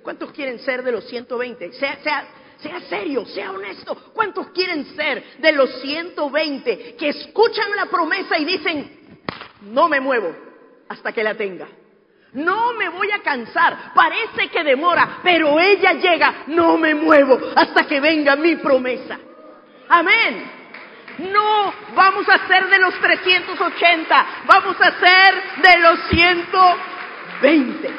¿Cuántos 0.01 0.31
quieren 0.31 0.59
ser 0.59 0.81
de 0.81 0.93
los 0.93 1.05
120? 1.09 1.73
Sea, 1.73 2.01
sea, 2.01 2.27
sea 2.59 2.79
serio, 2.87 3.25
sea 3.25 3.51
honesto. 3.51 4.13
¿Cuántos 4.13 4.47
quieren 4.51 4.95
ser 4.95 5.39
de 5.39 5.51
los 5.51 5.81
120 5.81 6.95
que 6.95 7.09
escuchan 7.09 7.75
la 7.75 7.87
promesa 7.87 8.39
y 8.39 8.45
dicen, 8.45 9.19
no 9.63 9.89
me 9.89 9.99
muevo 9.99 10.33
hasta 10.87 11.11
que 11.11 11.21
la 11.21 11.35
tenga? 11.35 11.67
No 12.35 12.73
me 12.73 12.89
voy 12.89 13.09
a 13.11 13.21
cansar, 13.21 13.93
parece 13.93 14.49
que 14.49 14.63
demora, 14.63 15.19
pero 15.23 15.59
ella 15.59 15.93
llega, 15.93 16.43
no 16.47 16.77
me 16.77 16.93
muevo 16.93 17.39
hasta 17.55 17.87
que 17.87 17.99
venga 17.99 18.35
mi 18.35 18.57
promesa. 18.57 19.17
Amén. 19.87 20.51
No 21.17 21.73
vamos 21.95 22.27
a 22.27 22.45
ser 22.47 22.67
de 22.67 22.77
los 22.79 22.93
380, 22.95 24.25
vamos 24.45 24.75
a 24.81 24.91
ser 24.99 25.43
de 25.63 25.77
los 25.79 25.99
120 26.09 27.89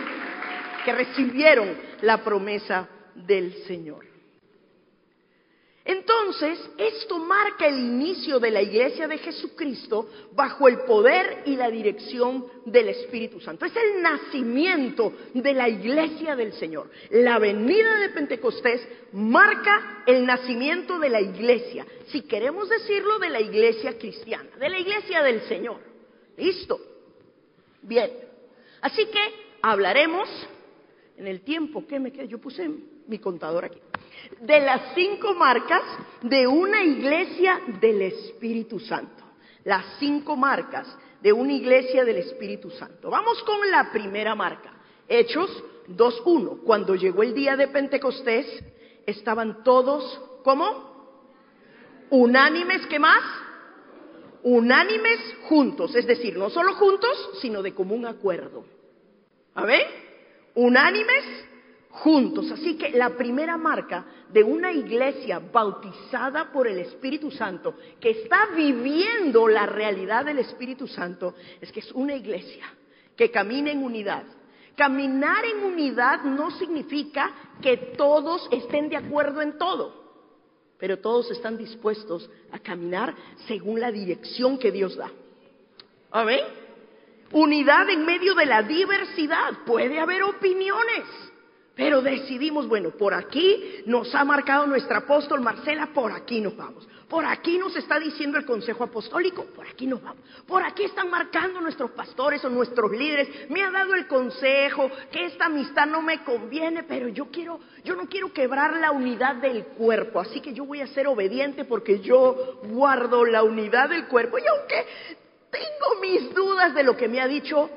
que 0.85 0.93
recibieron 0.93 1.75
la 2.03 2.19
promesa 2.19 2.87
del 3.15 3.55
Señor. 3.67 4.16
Entonces, 5.87 6.59
esto 6.79 7.17
marca 7.21 7.69
el 7.69 7.79
inicio 7.79 8.41
de 8.41 8.51
la 8.51 8.61
iglesia 8.61 9.07
de 9.07 9.19
Jesucristo 9.19 10.11
bajo 10.33 10.67
el 10.67 10.81
poder 10.81 11.45
y 11.47 11.55
la 11.55 11.71
dirección 11.71 12.45
del 12.65 12.89
Espíritu 12.89 13.39
Santo. 13.41 13.65
Es 13.65 13.77
el 13.77 14.03
nacimiento 14.03 15.13
de 15.33 15.55
la 15.55 15.69
iglesia 15.69 16.35
del 16.35 16.53
Señor. 16.55 16.91
La 17.11 17.39
venida 17.39 18.01
de 18.01 18.09
Pentecostés 18.09 18.81
marca 19.13 20.03
el 20.09 20.27
nacimiento 20.27 20.99
de 20.99 21.09
la 21.09 21.21
iglesia, 21.21 21.87
si 22.09 22.23
queremos 22.23 22.69
decirlo, 22.69 23.21
de 23.21 23.31
la 23.31 23.41
iglesia 23.41 23.97
cristiana, 23.97 24.51
de 24.59 24.69
la 24.69 24.81
iglesia 24.81 25.23
del 25.23 25.43
Señor. 25.43 25.79
¿Listo? 26.37 26.81
Bien. 27.83 28.11
Así 28.81 29.07
que 29.07 29.21
hablaremos 29.63 30.29
en 31.17 31.29
el 31.29 31.43
tiempo 31.43 31.87
que 31.87 32.01
me 32.01 32.11
queda. 32.11 32.25
Yo 32.25 32.39
puse 32.39 32.69
mi 33.07 33.21
contador 33.21 33.67
aquí 33.67 33.79
de 34.41 34.61
las 34.61 34.95
cinco 34.95 35.35
marcas 35.35 35.83
de 36.23 36.47
una 36.47 36.83
iglesia 36.83 37.61
del 37.81 38.03
Espíritu 38.03 38.79
Santo. 38.81 39.25
Las 39.65 39.85
cinco 39.99 40.37
marcas 40.37 40.87
de 41.21 41.33
una 41.33 41.53
iglesia 41.53 42.05
del 42.05 42.19
Espíritu 42.19 42.71
Santo. 42.71 43.11
Vamos 43.11 43.43
con 43.43 43.71
la 43.71 43.91
primera 43.91 44.35
marca. 44.35 44.73
Hechos 45.09 45.51
2.1. 45.89 46.63
Cuando 46.65 46.95
llegó 46.95 47.23
el 47.23 47.35
día 47.35 47.57
de 47.57 47.69
Pentecostés, 47.69 48.47
estaban 49.07 49.63
todos, 49.63 50.21
¿cómo? 50.45 50.97
Unánimes, 52.11 52.87
¿qué 52.87 52.99
más? 52.99 53.23
Unánimes 54.43 55.19
juntos, 55.49 55.95
es 55.97 56.07
decir, 56.07 56.37
no 56.37 56.51
solo 56.51 56.75
juntos, 56.75 57.31
sino 57.41 57.63
de 57.63 57.75
común 57.75 58.07
acuerdo. 58.07 58.65
¿A 59.55 59.65
ver? 59.65 59.87
Unánimes 60.55 61.25
juntos. 61.97 62.51
Así 62.51 62.77
que 62.77 62.91
la 62.91 63.11
primera 63.17 63.57
marca 63.57 64.05
de 64.33 64.43
una 64.43 64.73
iglesia 64.73 65.39
bautizada 65.39 66.53
por 66.53 66.67
el 66.67 66.79
Espíritu 66.79 67.31
Santo, 67.31 67.75
que 68.01 68.11
está 68.11 68.49
viviendo 68.55 69.49
la 69.49 69.67
realidad 69.67 70.25
del 70.25 70.39
Espíritu 70.39 70.87
Santo, 70.87 71.35
es 71.61 71.71
que 71.73 71.81
es 71.81 71.93
una 71.93 72.15
iglesia 72.15 72.65
que 73.17 73.31
camina 73.31 73.71
en 73.71 73.83
unidad. 73.83 74.25
Caminar 74.77 75.45
en 75.47 75.65
unidad 75.65 76.23
no 76.25 76.51
significa 76.51 77.33
que 77.63 77.77
todos 77.97 78.47
estén 78.51 78.89
de 78.89 78.97
acuerdo 78.97 79.41
en 79.41 79.57
todo. 79.57 80.05
pero 80.79 80.99
todos 80.99 81.31
están 81.31 81.57
dispuestos 81.57 82.29
a 82.53 82.59
caminar 82.59 83.15
según 83.47 83.81
la 83.81 83.91
dirección 83.91 84.59
que 84.59 84.71
Dios 84.71 84.97
da. 84.97 85.11
¿Amén? 86.11 86.41
Unidad 87.33 87.89
en 87.91 88.05
medio 88.05 88.35
de 88.35 88.47
la 88.47 88.63
diversidad. 88.63 89.65
Puede 89.65 89.99
haber 89.99 90.23
opiniones, 90.23 91.05
pero 91.77 92.01
decidimos, 92.01 92.67
bueno, 92.67 92.91
por 92.93 93.13
aquí 93.13 93.83
nos 93.85 94.13
ha 94.15 94.25
marcado 94.25 94.67
nuestro 94.67 94.97
apóstol 94.97 95.43
Marcela, 95.43 95.91
por 95.93 96.11
aquí 96.11 96.41
nos 96.41 96.57
vamos. 96.57 96.89
Por 97.07 97.27
aquí 97.27 97.59
nos 97.59 97.77
está 97.77 98.01
diciendo 98.01 98.39
el 98.39 98.47
Consejo 98.47 98.83
Apostólico, 98.83 99.45
por 99.55 99.67
aquí 99.67 99.87
nos 99.87 100.03
vamos. 100.03 100.23
Por 100.47 100.65
aquí 100.65 100.85
están 100.85 101.11
marcando 101.11 101.61
nuestros 101.61 101.91
pastores 101.91 102.43
o 102.47 102.49
nuestros 102.49 102.91
líderes. 102.91 103.51
Me 103.51 103.63
ha 103.63 103.71
dado 103.71 103.95
el 103.95 104.09
consejo 104.09 104.91
que 105.13 105.27
esta 105.27 105.47
amistad 105.47 105.87
no 105.87 106.01
me 106.01 106.25
conviene, 106.25 106.83
pero 106.85 107.09
yo 107.09 107.27
quiero, 107.31 107.61
yo 107.85 107.95
no 107.95 108.09
quiero 108.09 108.33
quebrar 108.33 108.79
la 108.79 108.91
unidad 108.91 109.37
del 109.37 109.67
cuerpo, 109.67 110.19
así 110.19 110.41
que 110.41 110.55
yo 110.55 110.65
voy 110.65 110.81
a 110.81 110.87
ser 110.87 111.07
obediente 111.07 111.67
porque 111.67 112.01
yo 112.01 112.59
guardo 112.71 113.23
la 113.27 113.43
unidad 113.43 113.91
del 113.91 114.07
cuerpo. 114.07 114.39
Y 114.39 114.47
aunque 114.47 114.87
tengo 115.51 116.01
mis 116.01 116.35
dudas 116.35 116.75
de 116.75 116.85
lo 116.85 116.97
que 116.97 117.07
me 117.07 117.21
ha 117.21 117.29
dicho, 117.29 117.69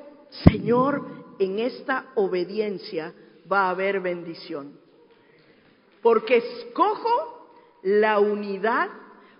Señor, 0.45 1.35
en 1.37 1.59
esta 1.59 2.05
obediencia 2.15 3.13
va 3.51 3.67
a 3.67 3.69
haber 3.71 3.99
bendición. 3.99 4.79
Porque 6.01 6.37
escojo 6.37 7.49
la 7.83 8.19
unidad 8.19 8.89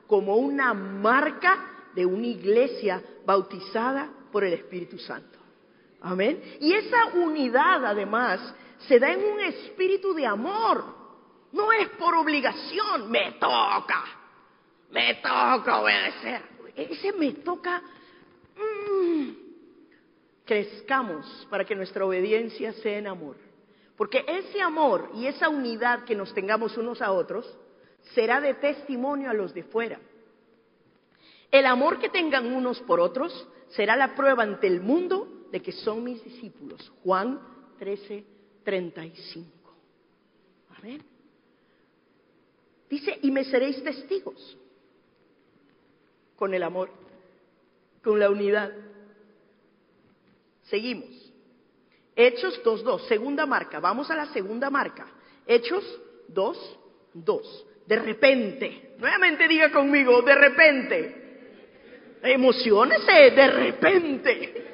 como 0.07 0.35
una 0.35 0.73
marca 0.73 1.89
de 1.93 2.05
una 2.05 2.27
iglesia 2.27 3.01
bautizada 3.25 4.09
por 4.31 4.43
el 4.43 4.53
Espíritu 4.53 4.97
Santo. 4.97 5.37
Amén. 6.01 6.41
Y 6.59 6.73
esa 6.73 7.07
unidad 7.15 7.85
además 7.85 8.39
se 8.87 8.99
da 8.99 9.11
en 9.11 9.23
un 9.23 9.39
espíritu 9.41 10.13
de 10.13 10.25
amor. 10.25 10.83
No 11.51 11.71
es 11.71 11.89
por 11.89 12.15
obligación, 12.15 13.09
me 13.09 13.33
toca, 13.33 14.05
me 14.91 15.15
toca 15.15 15.81
obedecer. 15.81 16.41
Ese 16.75 17.11
me 17.13 17.33
toca, 17.33 17.81
mm, 18.55 19.29
crezcamos 20.45 21.47
para 21.49 21.65
que 21.65 21.75
nuestra 21.75 22.05
obediencia 22.05 22.71
sea 22.73 22.97
en 22.97 23.07
amor. 23.07 23.35
Porque 23.99 24.23
ese 24.25 24.61
amor 24.61 25.11
y 25.13 25.27
esa 25.27 25.49
unidad 25.49 26.05
que 26.05 26.15
nos 26.15 26.33
tengamos 26.33 26.77
unos 26.77 27.01
a 27.01 27.11
otros 27.11 27.45
será 28.13 28.39
de 28.39 28.53
testimonio 28.53 29.29
a 29.29 29.33
los 29.33 29.53
de 29.53 29.63
fuera. 29.63 29.99
El 31.51 31.65
amor 31.65 31.99
que 31.99 32.07
tengan 32.07 32.45
unos 32.45 32.79
por 32.83 33.01
otros 33.01 33.45
será 33.71 33.97
la 33.97 34.15
prueba 34.15 34.43
ante 34.43 34.67
el 34.67 34.79
mundo 34.79 35.47
de 35.51 35.61
que 35.61 35.73
son 35.73 36.01
mis 36.01 36.23
discípulos. 36.23 36.89
Juan 37.03 37.41
13, 37.77 38.23
35. 38.63 39.49
Amén. 40.77 41.03
Dice, 42.89 43.19
y 43.21 43.31
me 43.31 43.43
seréis 43.43 43.83
testigos 43.83 44.57
con 46.37 46.53
el 46.53 46.63
amor, 46.63 46.89
con 48.01 48.17
la 48.17 48.29
unidad. 48.29 48.71
Seguimos. 50.69 51.28
Hechos 52.21 52.61
2.2, 52.65 53.07
segunda 53.07 53.45
marca. 53.45 53.79
Vamos 53.79 54.11
a 54.11 54.15
la 54.15 54.25
segunda 54.33 54.69
marca. 54.69 55.07
Hechos 55.47 55.83
2.2 56.33 57.69
de 57.89 57.95
repente. 57.95 58.91
Nuevamente 58.99 59.47
diga 59.47 59.71
conmigo, 59.71 60.21
de 60.21 60.35
repente. 60.35 61.15
Emocionese, 62.21 63.31
de 63.31 63.47
repente. 63.47 64.65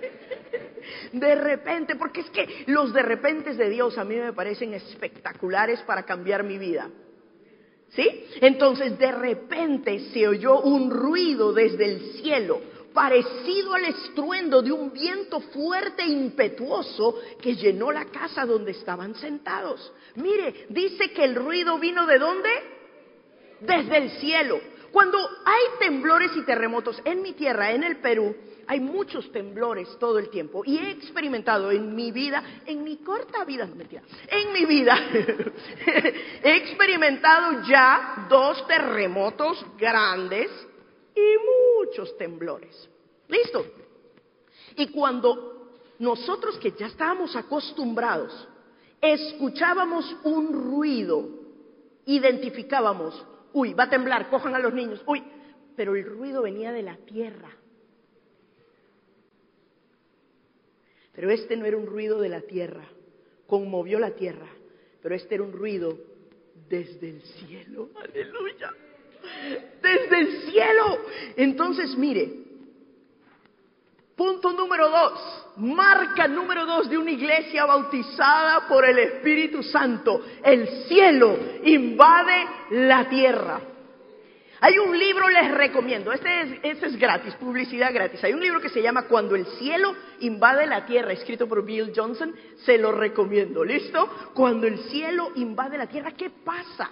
De 1.13 1.35
repente, 1.35 1.95
porque 1.95 2.21
es 2.21 2.29
que 2.31 2.65
los 2.65 2.91
de 2.91 3.03
repente 3.03 3.53
de 3.53 3.69
Dios 3.69 3.97
a 3.97 4.03
mí 4.03 4.15
me 4.15 4.33
parecen 4.33 4.73
espectaculares 4.73 5.81
para 5.83 6.03
cambiar 6.03 6.43
mi 6.43 6.57
vida. 6.57 6.89
¿Sí? 7.89 8.25
Entonces 8.41 8.97
de 8.99 9.11
repente 9.11 9.99
se 10.11 10.27
oyó 10.27 10.59
un 10.61 10.89
ruido 10.89 11.53
desde 11.53 11.85
el 11.85 11.99
cielo, 12.13 12.59
parecido 12.95 13.75
al 13.75 13.85
estruendo 13.85 14.63
de 14.63 14.71
un 14.71 14.91
viento 14.91 15.39
fuerte 15.39 16.01
e 16.01 16.07
impetuoso 16.07 17.19
que 17.39 17.55
llenó 17.55 17.91
la 17.91 18.05
casa 18.05 18.43
donde 18.45 18.71
estaban 18.71 19.13
sentados. 19.13 19.93
Mire, 20.15 20.65
dice 20.69 21.11
que 21.11 21.23
el 21.23 21.35
ruido 21.35 21.77
vino 21.77 22.07
de 22.07 22.17
dónde? 22.17 22.49
desde 23.59 23.97
el 23.97 24.11
cielo. 24.19 24.59
Cuando 24.91 25.17
hay 25.45 25.63
temblores 25.79 26.31
y 26.37 26.45
terremotos 26.45 27.01
en 27.03 27.21
mi 27.21 27.33
tierra, 27.33 27.71
en 27.71 27.83
el 27.83 27.97
Perú, 27.97 28.33
hay 28.67 28.79
muchos 28.79 29.29
temblores 29.31 29.89
todo 29.99 30.17
el 30.17 30.29
tiempo 30.29 30.63
y 30.65 30.77
he 30.77 30.91
experimentado 30.91 31.69
en 31.71 31.93
mi 31.93 32.11
vida, 32.11 32.61
en 32.65 32.83
mi 32.83 32.97
corta 32.97 33.43
vida, 33.43 33.65
no 33.65 33.75
mentira, 33.75 34.01
en 34.27 34.53
mi 34.53 34.65
vida, 34.65 34.97
he 36.43 36.55
experimentado 36.55 37.63
ya 37.67 38.25
dos 38.29 38.65
terremotos 38.67 39.63
grandes 39.77 40.49
y 41.15 41.79
muchos 41.79 42.17
temblores. 42.17 42.89
¿Listo? 43.27 43.65
Y 44.75 44.87
cuando 44.91 45.71
nosotros 45.99 46.57
que 46.59 46.71
ya 46.71 46.87
estábamos 46.87 47.35
acostumbrados, 47.35 48.47
escuchábamos 49.01 50.15
un 50.23 50.51
ruido, 50.71 51.29
identificábamos, 52.05 53.25
uy, 53.53 53.73
va 53.73 53.85
a 53.85 53.89
temblar, 53.89 54.29
cojan 54.29 54.55
a 54.55 54.59
los 54.59 54.73
niños, 54.73 55.01
uy, 55.05 55.23
pero 55.75 55.95
el 55.95 56.05
ruido 56.05 56.41
venía 56.41 56.71
de 56.71 56.83
la 56.83 56.97
tierra. 56.97 57.49
Pero 61.13 61.31
este 61.31 61.55
no 61.55 61.65
era 61.65 61.77
un 61.77 61.87
ruido 61.87 62.19
de 62.19 62.29
la 62.29 62.41
tierra, 62.41 62.85
conmovió 63.47 63.99
la 63.99 64.11
tierra, 64.11 64.47
pero 65.01 65.15
este 65.15 65.35
era 65.35 65.43
un 65.43 65.53
ruido 65.53 65.97
desde 66.67 67.09
el 67.09 67.21
cielo, 67.21 67.89
aleluya, 67.95 68.73
desde 69.81 70.19
el 70.19 70.41
cielo. 70.43 70.99
Entonces, 71.35 71.95
mire, 71.97 72.31
punto 74.15 74.51
número 74.53 74.89
dos, 74.89 75.45
marca 75.57 76.27
número 76.27 76.65
dos 76.65 76.89
de 76.89 76.97
una 76.97 77.11
iglesia 77.11 77.65
bautizada 77.65 78.67
por 78.67 78.85
el 78.85 78.97
Espíritu 78.99 79.63
Santo. 79.63 80.21
El 80.43 80.67
cielo 80.87 81.37
invade 81.63 82.47
la 82.71 83.07
tierra. 83.09 83.61
Hay 84.61 84.79
un 84.79 84.97
libro, 84.97 85.29
les 85.29 85.51
recomiendo, 85.51 86.11
este 86.11 86.41
es, 86.41 86.59
este 86.63 86.85
es 86.87 86.97
gratis, 86.97 87.35
publicidad 87.35 87.93
gratis. 87.93 88.23
Hay 88.23 88.33
un 88.33 88.41
libro 88.41 88.61
que 88.61 88.69
se 88.69 88.81
llama 88.81 89.03
Cuando 89.03 89.35
el 89.35 89.45
cielo 89.45 89.93
invade 90.21 90.65
la 90.65 90.85
tierra, 90.85 91.11
escrito 91.11 91.47
por 91.47 91.63
Bill 91.63 91.91
Johnson, 91.95 92.33
se 92.65 92.77
lo 92.77 92.91
recomiendo. 92.91 93.63
¿Listo? 93.63 94.31
Cuando 94.33 94.65
el 94.65 94.79
cielo 94.89 95.33
invade 95.35 95.77
la 95.77 95.87
tierra, 95.87 96.13
¿qué 96.13 96.29
pasa? 96.29 96.89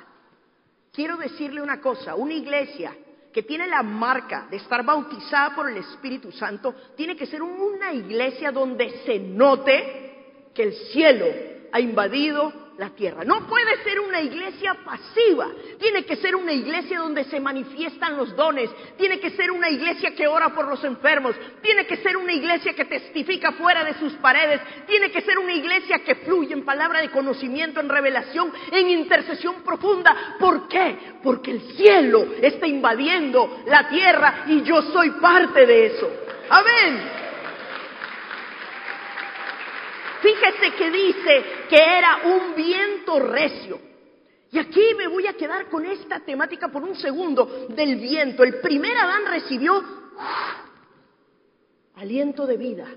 Quiero 0.93 1.17
decirle 1.17 1.59
una 1.59 1.81
cosa, 1.81 2.13
una 2.13 2.35
iglesia 2.35 2.95
que 3.33 3.41
tiene 3.41 3.65
la 3.65 3.81
marca 3.81 4.45
de 4.51 4.57
estar 4.57 4.85
bautizada 4.85 5.55
por 5.55 5.67
el 5.67 5.77
Espíritu 5.77 6.31
Santo, 6.31 6.75
tiene 6.95 7.15
que 7.15 7.25
ser 7.25 7.41
una 7.41 7.91
iglesia 7.91 8.51
donde 8.51 9.01
se 9.03 9.17
note 9.17 10.49
que 10.53 10.61
el 10.61 10.73
cielo 10.91 11.25
ha 11.71 11.79
invadido 11.79 12.53
la 12.77 12.89
tierra. 12.89 13.23
No 13.23 13.47
puede 13.47 13.83
ser 13.83 13.99
una 13.99 14.21
iglesia 14.21 14.75
pasiva, 14.83 15.47
tiene 15.79 16.03
que 16.05 16.15
ser 16.17 16.35
una 16.35 16.51
iglesia 16.51 16.99
donde 16.99 17.23
se 17.25 17.39
manifiestan 17.39 18.17
los 18.17 18.35
dones, 18.35 18.69
tiene 18.97 19.19
que 19.19 19.31
ser 19.31 19.51
una 19.51 19.69
iglesia 19.69 20.15
que 20.15 20.27
ora 20.27 20.49
por 20.49 20.67
los 20.67 20.83
enfermos, 20.83 21.35
tiene 21.61 21.85
que 21.85 21.97
ser 21.97 22.17
una 22.17 22.33
iglesia 22.33 22.73
que 22.73 22.85
testifica 22.85 23.51
fuera 23.53 23.83
de 23.83 23.93
sus 23.95 24.13
paredes, 24.13 24.61
tiene 24.87 25.11
que 25.11 25.21
ser 25.21 25.37
una 25.37 25.53
iglesia 25.53 25.99
que 25.99 26.15
fluye 26.15 26.53
en 26.53 26.65
palabra 26.65 27.01
de 27.01 27.11
conocimiento, 27.11 27.79
en 27.79 27.89
revelación, 27.89 28.51
en 28.71 28.89
intercesión 28.89 29.63
profunda. 29.63 30.35
¿Por 30.39 30.67
qué? 30.67 30.97
Porque 31.21 31.51
el 31.51 31.61
cielo 31.75 32.27
está 32.41 32.67
invadiendo 32.67 33.63
la 33.67 33.87
tierra 33.89 34.45
y 34.47 34.63
yo 34.63 34.81
soy 34.81 35.11
parte 35.11 35.65
de 35.65 35.85
eso. 35.87 36.09
Amén. 36.49 37.22
Fíjese 40.23 40.75
que 40.77 40.89
dice 40.89 41.43
que 41.69 41.75
era 41.75 42.21
un 42.23 42.55
viento 42.55 43.19
recio. 43.19 43.77
Y 44.51 44.57
aquí 44.57 44.93
me 44.97 45.07
voy 45.07 45.27
a 45.27 45.33
quedar 45.33 45.67
con 45.69 45.85
esta 45.85 46.21
temática 46.21 46.69
por 46.69 46.81
un 46.81 46.95
segundo 46.95 47.67
del 47.69 47.97
viento. 47.97 48.43
El 48.43 48.61
primer 48.61 48.95
Adán 48.95 49.25
recibió 49.25 49.83
aliento 51.95 52.47
de 52.47 52.55
vida 52.55 52.87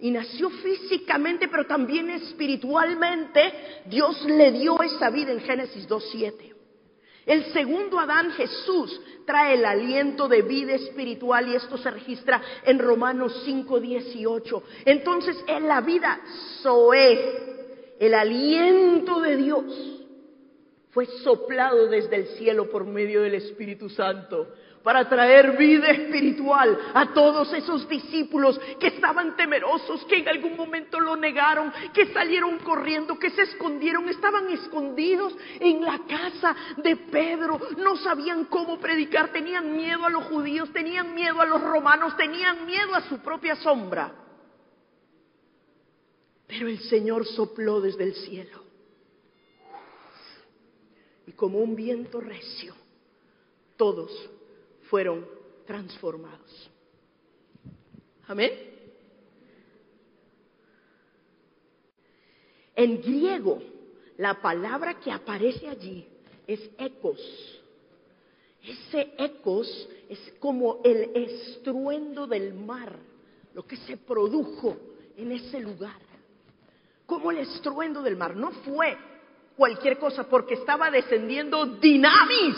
y 0.00 0.10
nació 0.10 0.50
físicamente, 0.50 1.48
pero 1.48 1.64
también 1.64 2.10
espiritualmente. 2.10 3.82
Dios 3.86 4.22
le 4.26 4.52
dio 4.52 4.82
esa 4.82 5.08
vida 5.08 5.32
en 5.32 5.40
Génesis 5.40 5.88
2.7. 5.88 6.55
El 7.26 7.52
segundo 7.52 7.98
Adán, 7.98 8.30
Jesús, 8.30 9.00
trae 9.26 9.54
el 9.54 9.64
aliento 9.64 10.28
de 10.28 10.42
vida 10.42 10.74
espiritual 10.74 11.48
y 11.48 11.56
esto 11.56 11.76
se 11.76 11.90
registra 11.90 12.40
en 12.64 12.78
Romanos 12.78 13.42
5:18. 13.44 14.62
Entonces, 14.84 15.36
en 15.48 15.66
la 15.66 15.80
vida 15.80 16.20
Zoé, 16.62 17.96
el 17.98 18.14
aliento 18.14 19.20
de 19.20 19.36
Dios, 19.36 19.64
fue 20.90 21.06
soplado 21.24 21.88
desde 21.88 22.16
el 22.16 22.26
cielo 22.38 22.70
por 22.70 22.86
medio 22.86 23.22
del 23.22 23.34
Espíritu 23.34 23.90
Santo. 23.90 24.48
Para 24.86 25.08
traer 25.08 25.56
vida 25.56 25.88
espiritual 25.88 26.78
a 26.94 27.12
todos 27.12 27.52
esos 27.52 27.88
discípulos 27.88 28.56
que 28.78 28.86
estaban 28.86 29.36
temerosos, 29.36 30.04
que 30.04 30.18
en 30.18 30.28
algún 30.28 30.56
momento 30.56 31.00
lo 31.00 31.16
negaron, 31.16 31.72
que 31.92 32.12
salieron 32.12 32.60
corriendo, 32.60 33.18
que 33.18 33.30
se 33.30 33.42
escondieron, 33.42 34.08
estaban 34.08 34.48
escondidos 34.48 35.36
en 35.58 35.84
la 35.84 35.98
casa 36.06 36.54
de 36.76 36.94
Pedro, 36.98 37.58
no 37.78 37.96
sabían 37.96 38.44
cómo 38.44 38.78
predicar, 38.78 39.32
tenían 39.32 39.76
miedo 39.76 40.04
a 40.04 40.08
los 40.08 40.22
judíos, 40.26 40.72
tenían 40.72 41.12
miedo 41.16 41.40
a 41.40 41.46
los 41.46 41.60
romanos, 41.60 42.16
tenían 42.16 42.64
miedo 42.64 42.94
a 42.94 43.08
su 43.08 43.18
propia 43.18 43.56
sombra. 43.56 44.12
Pero 46.46 46.68
el 46.68 46.78
Señor 46.78 47.26
sopló 47.26 47.80
desde 47.80 48.04
el 48.04 48.14
cielo 48.14 48.62
y 51.26 51.32
como 51.32 51.58
un 51.58 51.74
viento 51.74 52.20
recio, 52.20 52.72
todos 53.76 54.30
fueron 54.88 55.26
transformados. 55.66 56.70
Amén. 58.26 58.52
En 62.74 63.00
griego, 63.00 63.62
la 64.18 64.40
palabra 64.40 65.00
que 65.00 65.10
aparece 65.10 65.68
allí 65.68 66.06
es 66.46 66.60
ecos. 66.78 67.20
Ese 68.62 69.14
ecos 69.18 69.88
es 70.08 70.18
como 70.40 70.80
el 70.84 71.10
estruendo 71.14 72.26
del 72.26 72.52
mar, 72.54 72.96
lo 73.54 73.66
que 73.66 73.76
se 73.76 73.96
produjo 73.96 74.76
en 75.16 75.32
ese 75.32 75.60
lugar. 75.60 76.00
Como 77.06 77.30
el 77.30 77.38
estruendo 77.38 78.02
del 78.02 78.16
mar. 78.16 78.36
No 78.36 78.50
fue 78.50 78.96
cualquier 79.56 79.98
cosa 79.98 80.28
porque 80.28 80.54
estaba 80.54 80.90
descendiendo 80.90 81.64
dinamis 81.66 82.56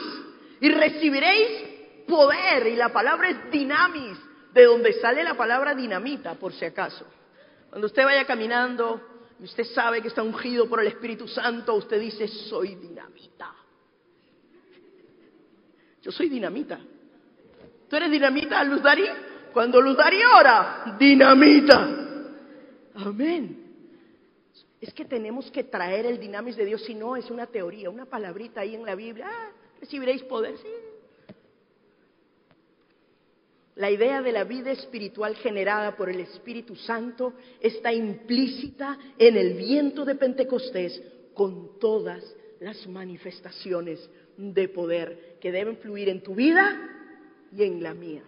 y 0.61 0.69
recibiréis 0.71 1.68
poder 2.09 2.67
y 2.67 2.75
la 2.75 2.89
palabra 2.93 3.29
es 3.29 3.51
dinamis, 3.51 4.19
de 4.53 4.65
donde 4.65 4.95
sale 4.95 5.23
la 5.23 5.35
palabra 5.35 5.75
dinamita, 5.75 6.35
por 6.35 6.53
si 6.53 6.65
acaso. 6.65 7.07
Cuando 7.69 7.87
usted 7.87 8.05
vaya 8.05 8.25
caminando 8.25 9.01
y 9.39 9.45
usted 9.45 9.65
sabe 9.65 10.03
que 10.03 10.09
está 10.09 10.23
ungido 10.23 10.69
por 10.69 10.81
el 10.81 10.89
Espíritu 10.89 11.29
Santo, 11.29 11.75
usted 11.75 12.01
dice, 12.01 12.27
soy 12.27 12.75
dinamita. 12.75 13.55
Yo 16.03 16.11
soy 16.11 16.29
dinamita. 16.29 16.81
¿Tú 17.89 17.97
eres 17.97 18.11
dinamita, 18.11 18.65
Luz 18.65 18.83
Dari? 18.83 19.05
Cuando 19.53 19.81
Luz 19.81 19.97
Dari 19.97 20.25
ora, 20.25 20.97
dinamita. 20.99 21.89
Amén. 22.95 23.65
Es 24.81 24.95
que 24.95 25.05
tenemos 25.05 25.51
que 25.51 25.65
traer 25.65 26.07
el 26.07 26.21
dinamis 26.21 26.57
de 26.57 26.65
Dios, 26.65 26.85
si 26.85 26.95
no 26.95 27.17
es 27.17 27.31
una 27.31 27.47
teoría, 27.47 27.91
una 27.91 28.07
palabrita 28.07 28.61
ahí 28.61 28.75
en 28.75 28.87
la 28.87 28.95
Biblia. 28.95 29.27
Ah, 29.29 29.51
recibiréis 29.81 30.23
poder, 30.23 30.57
sí, 30.59 30.69
la 33.79 33.91
idea 33.91 34.21
de 34.23 34.33
la 34.33 34.43
vida 34.43 34.73
espiritual 34.73 35.37
generada 35.37 35.97
por 35.97 36.11
el 36.11 36.19
Espíritu 36.19 36.75
Santo 36.75 37.35
está 37.61 37.93
implícita 37.93 38.99
en 39.17 39.37
el 39.37 39.55
viento 39.55 40.05
de 40.05 40.17
Pentecostés 40.17 41.01
con 41.33 41.79
todas 41.79 42.25
las 42.59 42.85
manifestaciones 42.89 44.11
de 44.37 44.69
poder 44.69 45.39
que 45.41 45.53
deben 45.53 45.77
fluir 45.77 46.09
en 46.09 46.25
tu 46.25 46.35
vida 46.35 46.77
y 47.57 47.63
en 47.63 47.81
la 47.81 47.95
mía. 47.95 48.23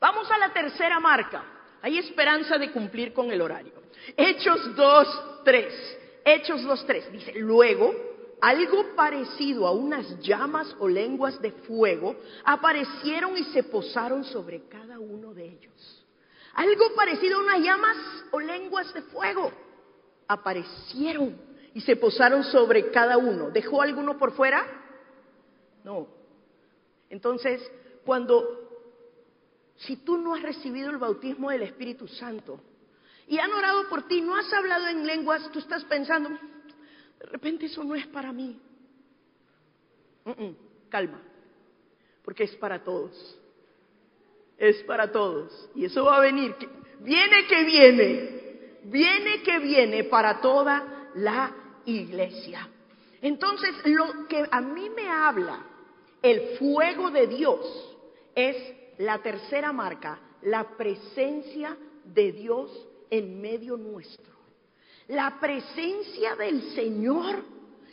Vamos 0.00 0.30
a 0.30 0.38
la 0.38 0.50
tercera 0.54 0.98
marca. 0.98 1.44
Hay 1.82 1.98
esperanza 1.98 2.56
de 2.56 2.72
cumplir 2.72 3.12
con 3.12 3.30
el 3.30 3.42
horario. 3.42 3.74
Hechos 4.16 4.74
2, 4.74 5.42
3. 5.44 5.98
Hechos 6.24 6.62
2, 6.62 6.86
3. 6.86 7.12
Dice, 7.12 7.32
luego 7.36 8.09
algo 8.40 8.94
parecido 8.96 9.66
a 9.66 9.72
unas 9.72 10.18
llamas 10.20 10.74
o 10.78 10.88
lenguas 10.88 11.40
de 11.40 11.52
fuego 11.52 12.16
aparecieron 12.44 13.36
y 13.36 13.44
se 13.44 13.62
posaron 13.62 14.24
sobre 14.24 14.68
cada 14.68 14.98
uno 14.98 15.34
de 15.34 15.46
ellos. 15.46 16.06
Algo 16.54 16.94
parecido 16.94 17.38
a 17.38 17.42
unas 17.42 17.60
llamas 17.60 17.96
o 18.30 18.40
lenguas 18.40 18.92
de 18.94 19.02
fuego 19.02 19.52
aparecieron 20.26 21.36
y 21.74 21.80
se 21.80 21.96
posaron 21.96 22.44
sobre 22.44 22.90
cada 22.90 23.18
uno. 23.18 23.50
¿Dejó 23.50 23.82
alguno 23.82 24.18
por 24.18 24.32
fuera? 24.32 24.66
No. 25.84 26.08
Entonces, 27.08 27.60
cuando, 28.04 28.44
si 29.76 29.96
tú 29.96 30.16
no 30.16 30.34
has 30.34 30.42
recibido 30.42 30.90
el 30.90 30.98
bautismo 30.98 31.50
del 31.50 31.62
Espíritu 31.62 32.08
Santo 32.08 32.60
y 33.26 33.38
han 33.38 33.52
orado 33.52 33.88
por 33.88 34.06
ti, 34.08 34.20
no 34.20 34.36
has 34.36 34.52
hablado 34.52 34.88
en 34.88 35.06
lenguas, 35.06 35.50
tú 35.52 35.58
estás 35.58 35.84
pensando, 35.84 36.30
de 37.20 37.26
repente 37.26 37.66
eso 37.66 37.84
no 37.84 37.94
es 37.94 38.06
para 38.06 38.32
mí. 38.32 38.58
calma, 40.88 41.22
porque 42.24 42.44
es 42.44 42.54
para 42.56 42.82
todos. 42.82 43.38
Es 44.56 44.82
para 44.84 45.10
todos. 45.10 45.70
Y 45.74 45.84
eso 45.84 46.04
va 46.04 46.16
a 46.16 46.20
venir. 46.20 46.54
Viene 47.00 47.46
que 47.46 47.64
viene. 47.64 48.40
Viene 48.84 49.42
que 49.42 49.58
viene 49.58 50.04
para 50.04 50.40
toda 50.40 51.10
la 51.14 51.54
iglesia. 51.84 52.68
Entonces, 53.20 53.74
lo 53.84 54.26
que 54.26 54.46
a 54.50 54.60
mí 54.60 54.88
me 54.90 55.08
habla 55.08 55.66
el 56.22 56.56
fuego 56.58 57.10
de 57.10 57.26
Dios 57.26 57.96
es 58.34 58.56
la 58.98 59.22
tercera 59.22 59.72
marca, 59.72 60.18
la 60.42 60.76
presencia 60.76 61.76
de 62.04 62.32
Dios 62.32 62.88
en 63.10 63.40
medio 63.40 63.76
nuestro 63.76 64.39
la 65.10 65.38
presencia 65.40 66.36
del 66.36 66.74
Señor 66.74 67.42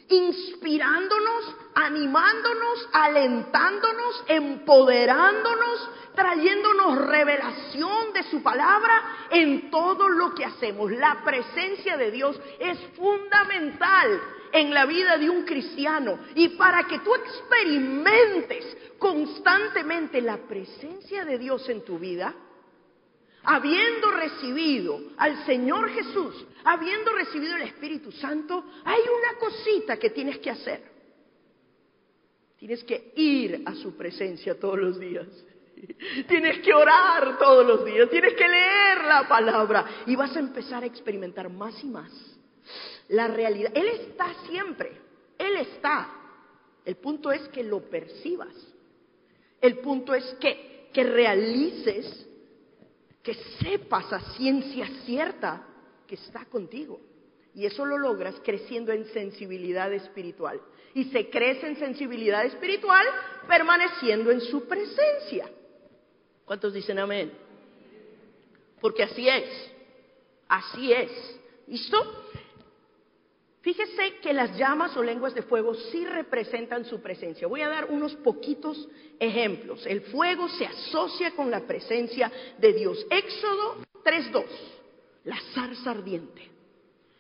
inspirándonos, 0.10 1.56
animándonos, 1.76 2.90
alentándonos, 2.94 4.24
empoderándonos, 4.28 5.90
trayéndonos 6.16 7.08
revelación 7.08 8.14
de 8.14 8.24
su 8.24 8.42
palabra 8.42 9.28
en 9.32 9.70
todo 9.70 10.08
lo 10.08 10.34
que 10.34 10.46
hacemos. 10.46 10.92
La 10.92 11.22
presencia 11.26 11.98
de 11.98 12.12
Dios 12.12 12.40
es 12.60 12.80
fundamental 12.96 14.22
en 14.54 14.74
la 14.74 14.86
vida 14.86 15.18
de 15.18 15.30
un 15.30 15.44
cristiano 15.44 16.20
y 16.36 16.50
para 16.50 16.86
que 16.86 17.00
tú 17.00 17.14
experimentes 17.14 18.78
constantemente 18.98 20.22
la 20.22 20.38
presencia 20.38 21.26
de 21.26 21.38
Dios 21.38 21.68
en 21.68 21.84
tu 21.84 22.00
vida, 22.00 22.34
habiendo 23.48 24.12
recibido 24.12 25.00
al 25.16 25.46
Señor 25.46 25.90
Jesús, 25.90 26.46
habiendo 26.66 27.14
recibido 27.14 27.56
el 27.56 27.62
Espíritu 27.64 28.12
Santo, 28.12 28.66
hay 28.84 29.00
una 29.02 29.40
cosita 29.40 29.98
que 29.98 30.10
tienes 30.10 30.40
que 30.40 30.50
hacer. 30.50 30.82
Tienes 32.58 32.84
que 32.84 33.14
ir 33.16 33.64
a 33.66 33.74
su 33.76 33.96
presencia 33.96 34.60
todos 34.60 34.78
los 34.78 35.00
días. 35.00 35.28
Tienes 36.28 36.60
que 36.60 36.74
orar 36.74 37.38
todos 37.38 37.66
los 37.66 37.86
días, 37.86 38.10
tienes 38.10 38.34
que 38.34 38.48
leer 38.50 39.04
la 39.04 39.28
palabra 39.28 39.86
y 40.08 40.16
vas 40.16 40.36
a 40.36 40.40
empezar 40.40 40.84
a 40.84 40.88
experimentar 40.88 41.50
más 41.50 41.82
y 41.84 41.88
más 41.88 42.12
la 43.10 43.28
realidad. 43.28 43.72
Él 43.76 43.88
está 43.88 44.34
siempre, 44.50 44.92
Él 45.38 45.56
está. 45.58 46.10
El 46.84 46.98
punto 46.98 47.32
es 47.32 47.48
que 47.50 47.64
lo 47.64 47.90
percibas. 47.90 48.56
El 49.62 49.78
punto 49.78 50.14
es 50.14 50.26
que, 50.42 50.90
que 50.92 51.04
realices 51.04 52.27
que 53.28 53.34
sepas 53.62 54.14
a 54.14 54.22
ciencia 54.38 54.88
cierta 55.06 55.62
que 56.08 56.16
está 56.16 56.46
contigo. 56.46 56.98
Y 57.54 57.66
eso 57.66 57.86
lo 57.86 57.98
logras 57.98 58.36
creciendo 58.42 58.94
en 58.94 59.04
sensibilidad 59.08 59.92
espiritual. 59.92 60.62
Y 60.94 61.12
se 61.12 61.30
crece 61.30 61.68
en 61.68 61.76
sensibilidad 61.76 62.46
espiritual 62.46 63.06
permaneciendo 63.46 64.32
en 64.32 64.40
su 64.40 64.66
presencia. 64.66 65.52
¿Cuántos 66.46 66.74
dicen 66.74 67.00
amén? 67.00 67.34
Porque 68.80 69.04
así 69.04 69.28
es. 69.28 69.72
Así 70.48 70.94
es. 70.94 71.12
¿Listo? 71.68 71.98
Fíjese 73.62 74.20
que 74.22 74.34
las 74.34 74.58
llamas 74.58 74.96
o 74.96 75.04
lenguas 75.04 75.34
de 75.34 75.42
fuego 75.42 75.74
sí 75.74 76.06
representan 76.06 76.86
su 76.86 77.02
presencia. 77.02 77.48
Voy 77.48 77.62
a 77.62 77.70
dar 77.70 77.92
unos 77.92 78.16
poquitos 78.16 78.88
ejemplos. 79.20 79.86
El 79.86 80.02
fuego 80.02 80.48
se 80.48 80.66
asocia 80.66 81.32
con 81.32 81.52
la 81.52 81.62
presencia 81.62 82.32
de 82.58 82.74
Dios. 82.74 83.06
Éxodo 83.10 83.78
3.2, 84.04 84.46
la 85.26 85.38
zarza 85.54 85.92
ardiente. 85.92 86.52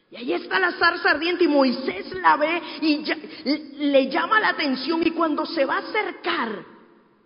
Y 0.10 0.16
ahí 0.16 0.34
está 0.34 0.58
la 0.60 0.72
zarza 0.74 1.12
ardiente 1.12 1.44
y 1.44 1.48
Moisés 1.50 2.14
la 2.14 2.38
ve 2.38 2.62
y 2.82 3.04
le 3.44 4.10
llama 4.10 4.40
la 4.40 4.50
atención 4.50 5.06
y 5.06 5.12
cuando 5.12 5.46
se 5.46 5.66
va 5.66 5.76
a 5.76 5.90
acercar, 5.90 6.64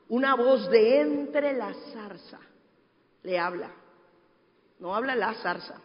una 0.10 0.36
voz 0.36 0.70
de 0.70 1.00
entre 1.00 1.54
la 1.54 1.74
zarza 1.94 2.40
le 3.24 3.38
habla. 3.38 3.72
No 4.80 4.96
habla 4.96 5.16
la 5.16 5.36
zarza, 5.36 5.80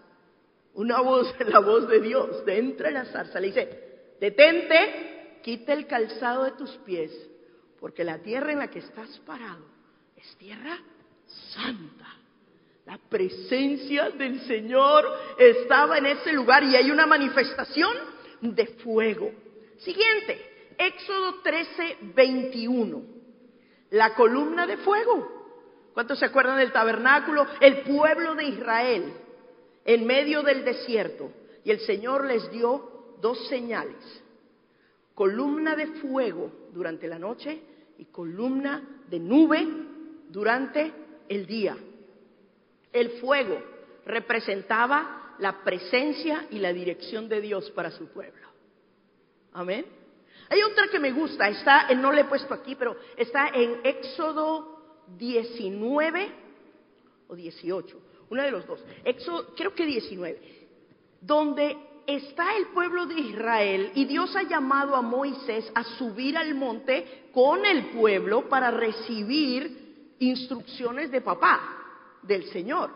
una 0.76 1.00
voz, 1.00 1.34
la 1.46 1.58
voz 1.60 1.88
de 1.88 2.00
Dios, 2.00 2.44
de 2.44 2.58
entre 2.58 2.90
la 2.90 3.06
zarza, 3.06 3.40
le 3.40 3.48
dice, 3.48 4.14
detente, 4.20 5.40
quita 5.42 5.72
el 5.72 5.86
calzado 5.86 6.44
de 6.44 6.52
tus 6.52 6.70
pies, 6.78 7.10
porque 7.80 8.04
la 8.04 8.18
tierra 8.18 8.52
en 8.52 8.58
la 8.58 8.70
que 8.70 8.80
estás 8.80 9.18
parado 9.26 9.64
es 10.16 10.36
tierra 10.36 10.78
santa. 11.54 12.06
La 12.84 12.98
presencia 12.98 14.10
del 14.10 14.40
Señor 14.42 15.04
estaba 15.38 15.98
en 15.98 16.06
ese 16.06 16.32
lugar 16.32 16.62
y 16.62 16.76
hay 16.76 16.90
una 16.90 17.06
manifestación 17.06 17.92
de 18.42 18.66
fuego. 18.66 19.32
Siguiente, 19.78 20.74
Éxodo 20.78 21.40
13, 21.42 21.98
21. 22.14 23.02
La 23.90 24.14
columna 24.14 24.66
de 24.66 24.76
fuego. 24.76 25.90
¿Cuántos 25.94 26.18
se 26.18 26.26
acuerdan 26.26 26.58
del 26.58 26.70
tabernáculo? 26.70 27.46
El 27.60 27.80
pueblo 27.80 28.34
de 28.34 28.44
Israel 28.44 29.12
en 29.86 30.04
medio 30.04 30.42
del 30.42 30.64
desierto. 30.64 31.30
Y 31.64 31.70
el 31.70 31.80
Señor 31.80 32.26
les 32.26 32.50
dio 32.50 33.16
dos 33.20 33.48
señales. 33.48 34.22
Columna 35.14 35.74
de 35.74 35.86
fuego 35.86 36.68
durante 36.74 37.08
la 37.08 37.18
noche 37.18 37.58
y 37.96 38.04
columna 38.06 39.02
de 39.08 39.18
nube 39.18 39.66
durante 40.28 40.92
el 41.28 41.46
día. 41.46 41.76
El 42.92 43.10
fuego 43.20 43.58
representaba 44.04 45.34
la 45.38 45.62
presencia 45.62 46.46
y 46.50 46.58
la 46.58 46.72
dirección 46.72 47.28
de 47.28 47.40
Dios 47.40 47.70
para 47.70 47.90
su 47.90 48.08
pueblo. 48.08 48.46
Amén. 49.52 49.86
Hay 50.48 50.62
otra 50.62 50.88
que 50.88 50.98
me 50.98 51.12
gusta, 51.12 51.48
está, 51.48 51.92
no 51.94 52.12
le 52.12 52.22
he 52.22 52.24
puesto 52.24 52.54
aquí, 52.54 52.74
pero 52.74 52.96
está 53.16 53.48
en 53.48 53.80
Éxodo 53.82 55.04
19 55.18 56.28
o 57.28 57.34
18, 57.34 58.00
uno 58.30 58.42
de 58.42 58.50
los 58.50 58.66
dos. 58.66 58.84
Éxodo, 59.04 59.54
creo 59.56 59.74
que 59.74 59.86
19, 59.86 60.38
donde 61.20 61.76
está 62.06 62.56
el 62.56 62.66
pueblo 62.68 63.06
de 63.06 63.20
Israel 63.20 63.90
y 63.94 64.04
Dios 64.04 64.34
ha 64.36 64.42
llamado 64.42 64.94
a 64.94 65.02
Moisés 65.02 65.70
a 65.74 65.82
subir 65.82 66.36
al 66.36 66.54
monte 66.54 67.28
con 67.32 67.66
el 67.66 67.86
pueblo 67.86 68.48
para 68.48 68.70
recibir 68.70 70.14
instrucciones 70.18 71.10
de 71.10 71.20
papá, 71.20 71.60
del 72.22 72.44
Señor. 72.50 72.90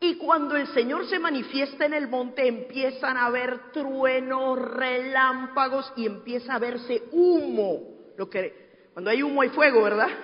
Y 0.00 0.16
cuando 0.16 0.56
el 0.56 0.66
Señor 0.68 1.06
se 1.06 1.18
manifiesta 1.18 1.86
en 1.86 1.94
el 1.94 2.08
monte, 2.08 2.46
empiezan 2.46 3.16
a 3.16 3.26
haber 3.26 3.72
truenos, 3.72 4.58
relámpagos 4.58 5.92
y 5.96 6.06
empieza 6.06 6.54
a 6.54 6.58
verse 6.58 7.04
humo. 7.12 8.12
Lo 8.16 8.28
que, 8.28 8.88
cuando 8.92 9.10
hay 9.10 9.22
humo 9.22 9.42
hay 9.42 9.48
fuego, 9.50 9.82
¿verdad? 9.82 10.08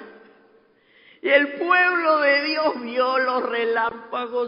Y 1.23 1.29
el 1.29 1.59
pueblo 1.59 2.19
de 2.21 2.45
Dios 2.45 2.83
vio 2.83 3.19
los 3.19 3.43
relámpagos, 3.43 4.00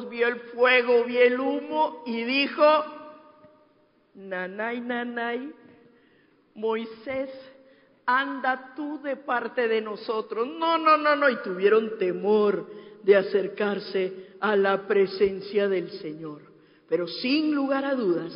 vio 0.08 0.28
el 0.28 0.40
fuego, 0.52 1.04
vio 1.04 1.20
el 1.20 1.40
humo 1.40 2.02
y 2.06 2.22
dijo, 2.24 2.64
nanay, 4.14 4.80
nanay, 4.80 5.52
Moisés, 6.54 7.30
anda 8.06 8.74
tú 8.74 9.00
de 9.02 9.16
parte 9.16 9.68
de 9.68 9.80
nosotros. 9.80 10.46
No, 10.46 10.78
no, 10.78 10.96
no, 10.96 11.16
no, 11.16 11.30
y 11.30 11.36
tuvieron 11.42 11.98
temor 11.98 12.66
de 13.02 13.16
acercarse 13.16 14.34
a 14.40 14.56
la 14.56 14.86
presencia 14.86 15.68
del 15.68 15.90
Señor. 15.92 16.42
Pero 16.88 17.06
sin 17.06 17.54
lugar 17.54 17.84
a 17.84 17.94
dudas, 17.94 18.32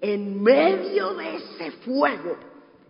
en 0.00 0.42
medio 0.42 1.14
de 1.14 1.36
ese 1.36 1.70
fuego 1.84 2.36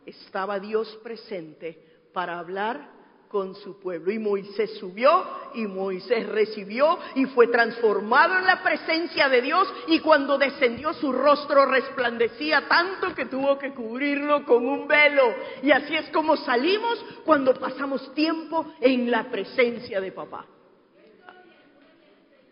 estaba 0.07 0.61
Dios 0.61 0.99
presente 1.03 1.79
para 2.13 2.39
hablar 2.39 2.98
con 3.29 3.55
su 3.55 3.79
pueblo. 3.79 4.11
Y 4.11 4.19
Moisés 4.19 4.79
subió 4.79 5.25
y 5.55 5.67
Moisés 5.67 6.27
recibió 6.27 6.99
y 7.15 7.27
fue 7.27 7.49
transformado 7.49 8.39
en 8.39 8.47
la 8.47 8.63
presencia 8.63 9.29
de 9.29 9.43
Dios 9.43 9.73
y 9.89 10.01
cuando 10.01 10.39
descendió 10.39 10.93
su 10.95 11.13
rostro 11.13 11.67
resplandecía 11.67 12.67
tanto 12.69 13.15
que 13.15 13.27
tuvo 13.27 13.59
que 13.59 13.73
cubrirlo 13.73 14.45
con 14.45 14.67
un 14.67 14.89
velo. 14.89 15.35
Y 15.63 15.71
así 15.71 15.95
es 15.95 16.09
como 16.11 16.37
salimos 16.37 17.05
cuando 17.25 17.55
pasamos 17.55 18.15
tiempo 18.15 18.75
en 18.81 19.11
la 19.11 19.31
presencia 19.31 20.01
de 20.01 20.13
papá. 20.13 20.47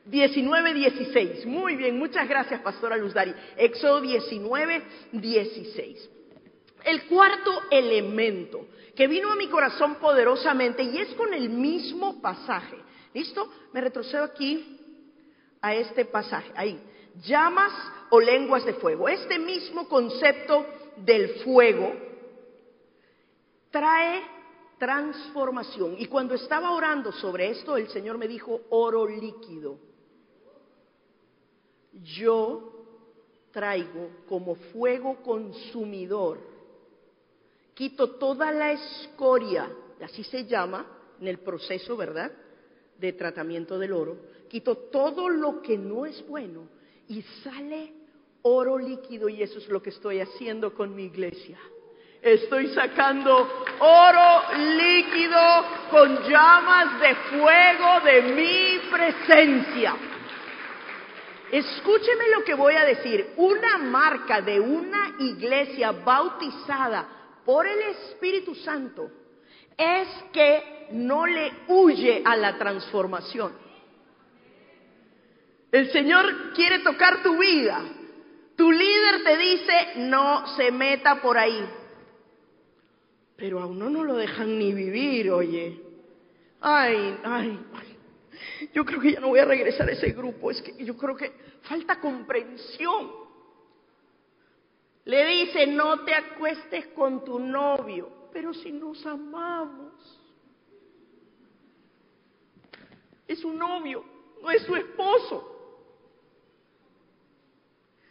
19, 0.07 0.75
16. 0.75 1.47
Muy 1.47 1.75
bien, 1.75 1.99
muchas 1.99 2.29
gracias, 2.29 2.61
Pastora 2.61 2.97
Luzdari. 2.97 3.35
Éxodo 3.57 4.01
19, 4.01 4.83
16. 5.13 6.11
El 6.85 7.07
cuarto 7.07 7.63
elemento 7.71 8.67
que 8.95 9.07
vino 9.07 9.31
a 9.31 9.37
mi 9.37 9.49
corazón 9.49 9.97
poderosamente 9.97 10.83
y 10.83 10.99
es 10.99 11.15
con 11.15 11.35
el 11.35 11.51
mismo 11.51 12.21
pasaje. 12.21 12.77
¿Listo? 13.13 13.51
Me 13.73 13.81
retrocedo 13.81 14.25
aquí 14.25 14.79
a 15.61 15.75
este 15.75 16.05
pasaje. 16.05 16.51
Ahí. 16.55 16.81
Llamas 17.23 17.73
o 18.11 18.21
lenguas 18.21 18.65
de 18.65 18.75
fuego. 18.75 19.09
Este 19.09 19.39
mismo 19.39 19.89
concepto 19.89 20.67
del 20.97 21.41
fuego 21.41 21.95
trae 23.71 24.23
transformación. 24.79 25.97
Y 25.99 26.07
cuando 26.07 26.35
estaba 26.35 26.71
orando 26.73 27.11
sobre 27.13 27.51
esto, 27.51 27.77
el 27.77 27.89
Señor 27.89 28.19
me 28.19 28.29
dijo 28.29 28.61
oro 28.71 29.07
líquido 29.07 29.79
yo 32.03 32.73
traigo 33.53 34.11
como 34.29 34.55
fuego 34.55 35.17
consumidor, 35.23 36.39
quito 37.77 38.13
toda 38.13 38.51
la 38.51 38.73
escoria, 38.73 39.71
así 40.03 40.25
se 40.25 40.47
llama 40.47 40.87
en 41.21 41.29
el 41.29 41.39
proceso, 41.39 41.95
¿verdad?, 41.97 42.33
de 42.99 43.13
tratamiento 43.13 43.79
del 43.79 43.93
oro, 43.93 44.17
quito 44.49 44.75
todo 44.91 45.29
lo 45.29 45.61
que 45.61 45.77
no 45.77 46.07
es 46.07 46.27
bueno 46.27 46.67
y 47.07 47.21
sale 47.45 47.93
oro 48.41 48.79
líquido 48.79 49.29
y 49.29 49.43
eso 49.43 49.59
es 49.59 49.69
lo 49.69 49.83
que 49.83 49.91
estoy 49.91 50.21
haciendo 50.21 50.73
con 50.73 50.95
mi 50.95 51.05
iglesia. 51.05 51.59
Estoy 52.23 52.69
sacando 52.69 53.47
oro 53.79 54.43
líquido 54.79 55.39
con 55.91 56.23
llamas 56.23 57.01
de 57.01 57.15
fuego 57.15 58.01
de 58.05 58.23
mi 58.33 58.91
presencia. 58.91 59.95
Escúcheme 61.53 62.31
lo 62.35 62.43
que 62.43 62.55
voy 62.55 62.75
a 62.75 62.87
decir. 62.87 63.35
Una 63.37 63.77
marca 63.79 64.41
de 64.41 64.59
una 64.59 65.17
iglesia 65.21 65.93
bautizada 65.93 67.07
por 67.47 67.67
el 67.67 67.81
Espíritu 67.81 68.55
Santo 68.57 69.09
es 69.79 70.09
que 70.33 70.89
no 70.91 71.27
le 71.27 71.53
huye 71.69 72.23
a 72.25 72.37
la 72.37 72.59
transformación. 72.59 73.53
El 75.71 75.91
Señor 75.93 76.53
quiere 76.55 76.81
tocar 76.81 77.23
tu 77.23 77.39
vida. 77.39 77.83
Tu 78.57 78.71
líder 78.71 79.23
te 79.23 79.37
dice, 79.37 79.73
no 79.97 80.57
se 80.57 80.73
meta 80.73 81.23
por 81.23 81.39
ahí. 81.39 81.65
Pero 83.37 83.61
a 83.61 83.67
uno 83.67 83.91
no 83.91 84.03
lo 84.03 84.17
dejan 84.17 84.59
ni 84.59 84.73
vivir, 84.73 85.31
oye. 85.31 85.81
Ay, 86.61 87.19
ay, 87.23 87.61
ay. 87.75 87.97
Yo 88.73 88.85
creo 88.85 89.01
que 89.01 89.13
ya 89.13 89.21
no 89.21 89.29
voy 89.29 89.41
a 89.41 89.45
regresar 89.45 89.89
a 89.89 89.93
ese 89.93 90.11
grupo, 90.13 90.51
es 90.51 90.63
que 90.63 90.85
yo 90.85 90.97
creo 90.97 91.15
que 91.15 91.33
falta 91.63 92.01
comprensión. 92.01 93.26
Le 95.07 95.25
dice, 95.25 95.69
no 95.69 96.05
te 96.05 96.13
acuestes 96.13 96.89
con 96.89 97.25
tu 97.25 97.39
novio, 97.39 98.29
pero 98.33 98.53
si 98.53 98.73
nos 98.73 99.07
amamos. 99.07 99.93
Es 103.29 103.39
su 103.39 103.53
novio, 103.53 104.05
no 104.43 104.51
es 104.51 104.63
su 104.63 104.75
esposo. 104.75 105.53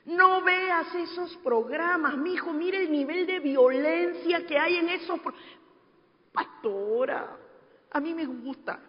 No 0.05 0.41
veas 0.41 0.95
esos 0.95 1.35
programas, 1.37 2.17
mi 2.17 2.33
hijo, 2.33 2.53
mire 2.53 2.83
el 2.83 2.91
nivel 2.91 3.27
de 3.27 3.39
violencia 3.39 4.45
que 4.45 4.57
hay 4.57 4.77
en 4.77 4.89
esos 4.89 5.19
Pastora, 6.31 7.37
a 7.91 7.99
mí 7.99 8.13
me 8.13 8.25
gusta. 8.25 8.79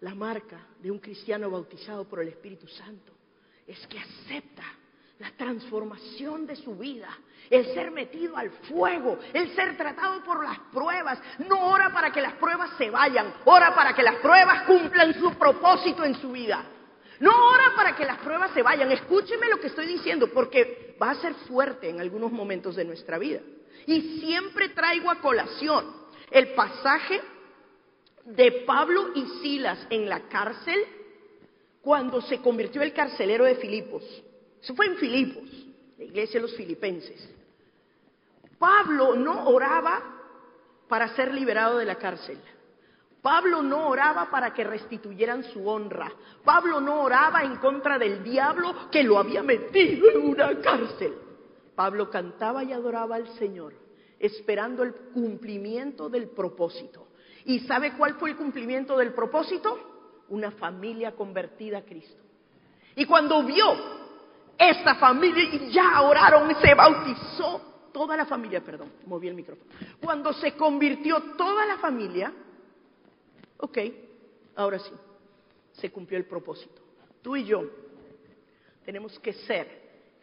La 0.00 0.14
marca 0.14 0.66
de 0.78 0.90
un 0.90 0.98
cristiano 0.98 1.50
bautizado 1.50 2.06
por 2.06 2.20
el 2.20 2.28
Espíritu 2.28 2.66
Santo 2.66 3.19
es 3.70 3.86
que 3.86 3.98
acepta 3.98 4.64
la 5.18 5.30
transformación 5.32 6.46
de 6.46 6.56
su 6.56 6.74
vida, 6.76 7.08
el 7.50 7.66
ser 7.74 7.90
metido 7.90 8.36
al 8.36 8.50
fuego, 8.50 9.18
el 9.32 9.54
ser 9.54 9.76
tratado 9.76 10.24
por 10.24 10.42
las 10.42 10.58
pruebas. 10.72 11.20
No 11.46 11.70
ora 11.70 11.92
para 11.92 12.10
que 12.10 12.20
las 12.20 12.32
pruebas 12.34 12.70
se 12.78 12.90
vayan, 12.90 13.32
ora 13.44 13.74
para 13.74 13.94
que 13.94 14.02
las 14.02 14.16
pruebas 14.16 14.62
cumplan 14.62 15.14
su 15.20 15.34
propósito 15.34 16.04
en 16.04 16.14
su 16.16 16.32
vida. 16.32 16.64
No 17.20 17.30
ora 17.30 17.74
para 17.76 17.94
que 17.94 18.06
las 18.06 18.18
pruebas 18.18 18.50
se 18.54 18.62
vayan. 18.62 18.90
Escúcheme 18.90 19.48
lo 19.48 19.60
que 19.60 19.66
estoy 19.66 19.86
diciendo, 19.86 20.30
porque 20.32 20.96
va 21.00 21.10
a 21.10 21.20
ser 21.20 21.34
fuerte 21.34 21.90
en 21.90 22.00
algunos 22.00 22.32
momentos 22.32 22.74
de 22.76 22.86
nuestra 22.86 23.18
vida. 23.18 23.40
Y 23.86 24.20
siempre 24.20 24.70
traigo 24.70 25.10
a 25.10 25.20
colación 25.20 25.84
el 26.30 26.54
pasaje 26.54 27.20
de 28.24 28.64
Pablo 28.66 29.10
y 29.14 29.26
Silas 29.42 29.86
en 29.90 30.08
la 30.08 30.28
cárcel 30.28 30.82
cuando 31.82 32.20
se 32.22 32.40
convirtió 32.40 32.82
el 32.82 32.92
carcelero 32.92 33.44
de 33.44 33.56
Filipos. 33.56 34.02
Eso 34.62 34.74
fue 34.74 34.86
en 34.86 34.96
Filipos, 34.96 35.44
la 35.98 36.04
iglesia 36.04 36.40
de 36.40 36.46
los 36.46 36.56
filipenses. 36.56 37.28
Pablo 38.58 39.16
no 39.16 39.48
oraba 39.48 40.02
para 40.88 41.14
ser 41.14 41.32
liberado 41.32 41.78
de 41.78 41.86
la 41.86 41.96
cárcel. 41.96 42.38
Pablo 43.22 43.62
no 43.62 43.88
oraba 43.88 44.30
para 44.30 44.52
que 44.52 44.64
restituyeran 44.64 45.44
su 45.44 45.66
honra. 45.68 46.12
Pablo 46.44 46.80
no 46.80 47.02
oraba 47.02 47.42
en 47.42 47.56
contra 47.56 47.98
del 47.98 48.22
diablo 48.22 48.90
que 48.90 49.02
lo 49.02 49.18
había 49.18 49.42
metido 49.42 50.10
en 50.10 50.28
una 50.28 50.58
cárcel. 50.60 51.14
Pablo 51.74 52.10
cantaba 52.10 52.64
y 52.64 52.72
adoraba 52.72 53.16
al 53.16 53.28
Señor, 53.38 53.74
esperando 54.18 54.82
el 54.82 54.94
cumplimiento 54.94 56.08
del 56.08 56.28
propósito. 56.28 57.08
¿Y 57.44 57.60
sabe 57.60 57.94
cuál 57.96 58.14
fue 58.14 58.30
el 58.30 58.36
cumplimiento 58.36 58.96
del 58.96 59.12
propósito? 59.14 59.89
Una 60.30 60.50
familia 60.52 61.12
convertida 61.12 61.78
a 61.78 61.82
Cristo. 61.82 62.22
Y 62.96 63.04
cuando 63.04 63.42
vio 63.42 63.66
esta 64.58 64.96
familia 64.96 65.44
y 65.44 65.70
ya 65.72 66.02
oraron, 66.02 66.54
se 66.60 66.74
bautizó, 66.74 67.70
toda 67.92 68.16
la 68.16 68.26
familia, 68.26 68.62
perdón, 68.62 68.90
moví 69.06 69.28
el 69.28 69.34
micrófono, 69.34 69.70
cuando 70.00 70.32
se 70.32 70.52
convirtió 70.52 71.20
toda 71.36 71.66
la 71.66 71.78
familia, 71.78 72.32
ok, 73.58 73.78
ahora 74.56 74.78
sí, 74.78 74.92
se 75.72 75.90
cumplió 75.90 76.18
el 76.18 76.26
propósito. 76.26 76.80
Tú 77.22 77.36
y 77.36 77.44
yo 77.44 77.64
tenemos 78.84 79.18
que 79.18 79.32
ser 79.32 79.80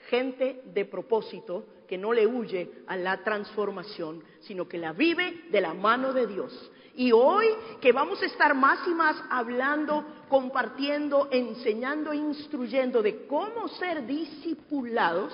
gente 0.10 0.62
de 0.65 0.86
propósito 0.86 1.65
que 1.88 1.98
no 1.98 2.13
le 2.13 2.28
huye 2.28 2.84
a 2.88 2.96
la 2.96 3.24
transformación, 3.24 4.24
sino 4.41 4.67
que 4.67 4.78
la 4.78 4.93
vive 4.93 5.46
de 5.50 5.62
la 5.62 5.74
mano 5.74 6.13
de 6.13 6.28
Dios. 6.28 6.72
Y 6.97 7.12
hoy 7.12 7.45
que 7.79 7.91
vamos 7.91 8.19
a 8.23 8.25
estar 8.25 8.55
más 8.55 8.79
y 8.88 8.89
más 8.89 9.15
hablando, 9.29 10.03
compartiendo, 10.27 11.29
enseñando, 11.31 12.12
instruyendo 12.12 13.03
de 13.03 13.27
cómo 13.27 13.67
ser 13.67 14.07
discipulados, 14.07 15.31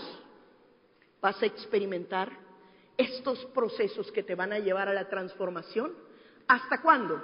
vas 1.22 1.42
a 1.42 1.46
experimentar 1.46 2.30
estos 2.98 3.46
procesos 3.46 4.12
que 4.12 4.24
te 4.24 4.36
van 4.36 4.52
a 4.52 4.60
llevar 4.60 4.90
a 4.90 4.94
la 4.94 5.08
transformación. 5.08 5.94
¿Hasta 6.50 6.82
cuándo? 6.82 7.24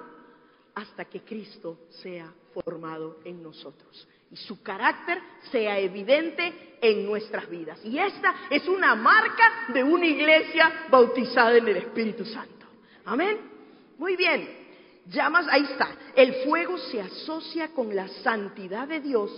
Hasta 0.73 1.03
que 1.03 1.19
Cristo 1.19 1.79
sea 2.01 2.33
formado 2.53 3.17
en 3.25 3.43
nosotros 3.43 4.07
y 4.31 4.37
su 4.37 4.63
carácter 4.63 5.19
sea 5.51 5.77
evidente 5.79 6.77
en 6.81 7.05
nuestras 7.05 7.49
vidas. 7.49 7.83
Y 7.83 7.99
esta 7.99 8.33
es 8.49 8.65
una 8.69 8.95
marca 8.95 9.65
de 9.73 9.83
una 9.83 10.05
iglesia 10.05 10.85
bautizada 10.89 11.57
en 11.57 11.67
el 11.67 11.75
Espíritu 11.75 12.23
Santo. 12.23 12.67
Amén. 13.03 13.58
Muy 13.99 14.15
bien. 14.15 14.47
Llamas, 15.07 15.45
ahí 15.49 15.63
está. 15.63 15.89
El 16.15 16.33
fuego 16.45 16.77
se 16.77 17.01
asocia 17.01 17.73
con 17.73 17.93
la 17.93 18.07
santidad 18.07 18.87
de 18.87 19.01
Dios 19.01 19.29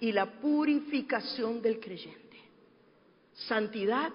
y 0.00 0.12
la 0.12 0.38
purificación 0.38 1.62
del 1.62 1.80
creyente. 1.80 2.38
Santidad 3.32 4.12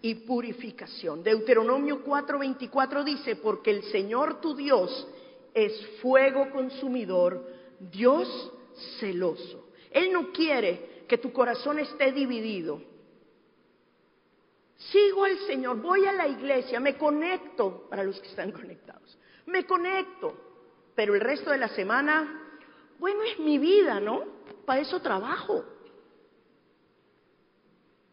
y 0.00 0.14
purificación. 0.14 1.22
Deuteronomio 1.22 2.02
4:24 2.04 3.04
dice, 3.04 3.36
porque 3.36 3.70
el 3.70 3.82
Señor 3.84 4.40
tu 4.40 4.56
Dios 4.56 5.08
es 5.52 5.72
fuego 6.00 6.50
consumidor, 6.50 7.46
Dios 7.78 8.50
celoso. 8.98 9.68
Él 9.90 10.10
no 10.10 10.32
quiere 10.32 11.04
que 11.06 11.18
tu 11.18 11.32
corazón 11.32 11.78
esté 11.78 12.12
dividido. 12.12 12.80
Sigo 14.76 15.24
al 15.24 15.38
Señor, 15.46 15.80
voy 15.82 16.06
a 16.06 16.12
la 16.12 16.28
iglesia, 16.28 16.80
me 16.80 16.96
conecto 16.96 17.86
para 17.90 18.04
los 18.04 18.18
que 18.20 18.28
están 18.28 18.50
conectados. 18.50 19.18
Me 19.46 19.66
conecto, 19.66 20.34
pero 20.94 21.14
el 21.14 21.20
resto 21.20 21.50
de 21.50 21.58
la 21.58 21.68
semana, 21.68 22.40
bueno, 22.98 23.22
es 23.22 23.38
mi 23.38 23.58
vida, 23.58 24.00
¿no? 24.00 24.24
Para 24.64 24.80
eso 24.80 25.00
trabajo. 25.00 25.64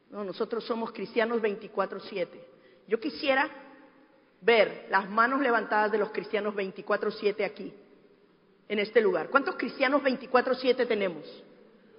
No, 0.09 0.23
nosotros 0.23 0.65
somos 0.65 0.91
cristianos 0.91 1.41
24/7. 1.41 2.43
Yo 2.87 2.99
quisiera 2.99 3.49
ver 4.41 4.87
las 4.89 5.09
manos 5.09 5.39
levantadas 5.39 5.91
de 5.91 5.99
los 5.99 6.09
cristianos 6.09 6.53
24/7 6.53 7.45
aquí, 7.45 7.73
en 8.67 8.79
este 8.79 8.99
lugar. 8.99 9.29
¿Cuántos 9.29 9.55
cristianos 9.55 10.03
24/7 10.03 10.85
tenemos? 10.85 11.23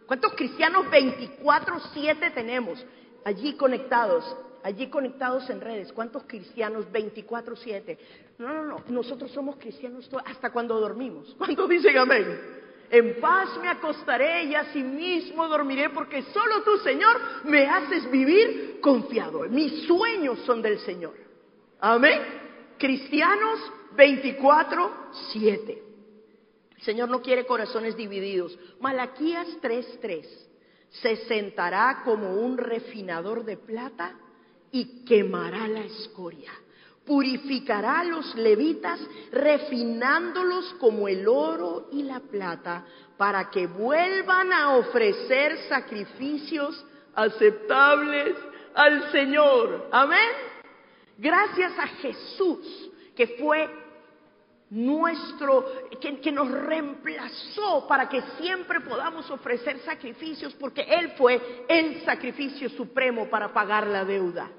¿Cuántos 0.06 0.34
cristianos 0.34 0.90
24/7 0.90 2.30
tenemos 2.32 2.84
allí 3.24 3.54
conectados? 3.56 4.36
Allí 4.62 4.88
conectados 4.88 5.48
en 5.50 5.60
redes. 5.60 5.92
¿Cuántos 5.92 6.22
cristianos 6.24 6.86
24/7? 6.92 7.98
No, 8.38 8.48
no, 8.48 8.64
no. 8.64 8.84
Nosotros 8.88 9.30
somos 9.32 9.56
cristianos 9.56 10.08
hasta 10.24 10.50
cuando 10.50 10.78
dormimos. 10.78 11.34
¿Cuántos 11.38 11.68
dicen 11.68 11.98
amén? 11.98 12.60
En 12.90 13.20
paz 13.20 13.58
me 13.60 13.68
acostaré 13.68 14.44
y 14.44 14.54
asimismo 14.54 15.48
dormiré 15.48 15.88
porque 15.90 16.22
solo 16.24 16.62
tú, 16.62 16.76
Señor, 16.78 17.18
me 17.44 17.66
haces 17.66 18.08
vivir 18.10 18.80
confiado. 18.80 19.48
Mis 19.48 19.86
sueños 19.86 20.38
son 20.40 20.60
del 20.60 20.78
Señor. 20.80 21.14
Amén. 21.80 22.20
Cristianos 22.78 23.58
24/7. 23.96 25.82
Señor 26.82 27.08
no 27.08 27.22
quiere 27.22 27.46
corazones 27.46 27.96
divididos. 27.96 28.58
Malaquías 28.80 29.48
3:3. 29.60 30.26
Se 30.90 31.16
sentará 31.26 32.02
como 32.04 32.34
un 32.34 32.58
refinador 32.58 33.44
de 33.44 33.56
plata 33.56 34.18
y 34.72 35.04
quemará 35.04 35.68
la 35.68 35.80
escoria. 35.80 36.50
Purificará 37.04 38.00
a 38.00 38.04
los 38.04 38.34
levitas 38.36 39.00
refinándolos 39.30 40.74
como 40.80 41.08
el 41.08 41.28
oro 41.28 41.88
y 41.92 42.02
la 42.02 42.20
plata 42.20 42.84
para 43.16 43.50
que 43.50 43.66
vuelvan 43.66 44.52
a 44.52 44.76
ofrecer 44.76 45.68
sacrificios 45.68 46.84
aceptables 47.14 48.34
al 48.74 49.12
Señor. 49.12 49.88
Amén. 49.92 50.30
Gracias 51.18 51.72
a 51.78 51.86
Jesús 51.86 52.90
que 53.14 53.26
fue 53.38 53.68
nuestro, 54.70 55.66
que, 56.00 56.32
nos 56.32 56.50
reemplazó 56.50 57.86
para 57.86 58.08
que 58.08 58.22
siempre 58.40 58.80
podamos 58.80 59.30
ofrecer 59.30 59.78
sacrificios, 59.80 60.54
porque 60.54 60.80
Él 60.82 61.12
fue 61.18 61.64
el 61.68 62.02
sacrificio 62.04 62.70
supremo 62.70 63.28
para 63.28 63.52
pagar 63.52 63.86
la 63.86 64.04
deuda. 64.04 64.50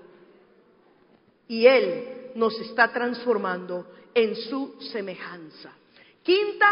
Y 1.47 1.65
Él 1.65 2.31
nos 2.35 2.59
está 2.59 2.91
transformando 2.91 3.85
en 4.13 4.35
su 4.35 4.75
semejanza. 4.91 5.71
Quinta 6.23 6.69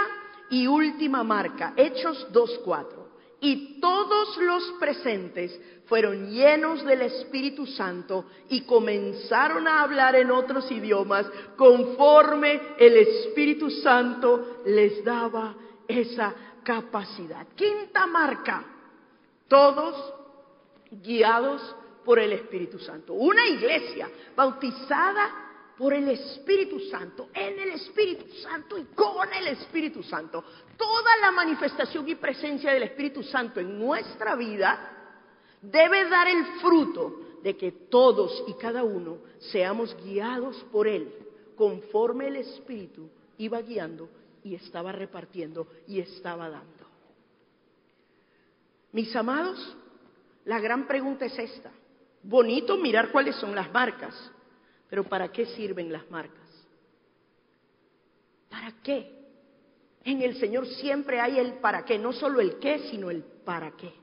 y 0.49 0.67
última 0.67 1.23
marca, 1.23 1.73
Hechos 1.75 2.27
2.4 2.31 3.01
y 3.43 3.81
todos 3.81 4.37
los 4.37 4.63
presentes 4.79 5.59
fueron 5.87 6.29
llenos 6.29 6.85
del 6.85 7.01
Espíritu 7.01 7.65
Santo 7.65 8.25
y 8.49 8.61
comenzaron 8.61 9.67
a 9.67 9.81
hablar 9.81 10.15
en 10.15 10.29
otros 10.29 10.71
idiomas 10.71 11.25
conforme 11.57 12.61
el 12.77 12.97
Espíritu 12.97 13.69
Santo 13.71 14.61
les 14.65 15.03
daba 15.03 15.55
esa 15.87 16.33
capacidad. 16.63 17.47
Quinta 17.55 18.05
marca, 18.05 18.63
todos 19.47 20.13
guiados 20.91 21.75
por 22.03 22.19
el 22.19 22.33
Espíritu 22.33 22.79
Santo. 22.79 23.13
Una 23.13 23.45
iglesia 23.47 24.09
bautizada 24.35 25.73
por 25.77 25.93
el 25.93 26.07
Espíritu 26.09 26.79
Santo, 26.79 27.29
en 27.33 27.59
el 27.59 27.69
Espíritu 27.71 28.25
Santo 28.41 28.77
y 28.77 28.85
con 28.93 29.33
el 29.33 29.47
Espíritu 29.47 30.03
Santo. 30.03 30.43
Toda 30.77 31.17
la 31.21 31.31
manifestación 31.31 32.07
y 32.07 32.15
presencia 32.15 32.71
del 32.71 32.83
Espíritu 32.83 33.23
Santo 33.23 33.59
en 33.59 33.79
nuestra 33.79 34.35
vida 34.35 35.17
debe 35.61 36.07
dar 36.09 36.27
el 36.27 36.45
fruto 36.61 37.39
de 37.43 37.57
que 37.57 37.71
todos 37.71 38.43
y 38.47 38.53
cada 38.53 38.83
uno 38.83 39.17
seamos 39.39 39.95
guiados 40.03 40.57
por 40.71 40.87
Él, 40.87 41.11
conforme 41.55 42.27
el 42.27 42.35
Espíritu 42.37 43.09
iba 43.37 43.61
guiando 43.61 44.07
y 44.43 44.55
estaba 44.55 44.91
repartiendo 44.91 45.67
y 45.87 45.99
estaba 45.99 46.49
dando. 46.49 46.85
Mis 48.91 49.15
amados, 49.15 49.75
la 50.45 50.59
gran 50.59 50.87
pregunta 50.87 51.25
es 51.25 51.37
esta. 51.39 51.71
Bonito 52.23 52.77
mirar 52.77 53.11
cuáles 53.11 53.35
son 53.37 53.55
las 53.55 53.71
marcas, 53.71 54.15
pero 54.89 55.03
¿para 55.03 55.31
qué 55.31 55.45
sirven 55.47 55.91
las 55.91 56.09
marcas? 56.11 56.49
¿Para 58.49 58.71
qué? 58.83 59.19
En 60.03 60.21
el 60.21 60.35
Señor 60.39 60.67
siempre 60.67 61.19
hay 61.19 61.39
el 61.39 61.53
para 61.55 61.85
qué, 61.85 61.97
no 61.97 62.11
solo 62.11 62.41
el 62.41 62.59
qué, 62.59 62.89
sino 62.89 63.09
el 63.09 63.23
para 63.23 63.71
qué. 63.71 63.93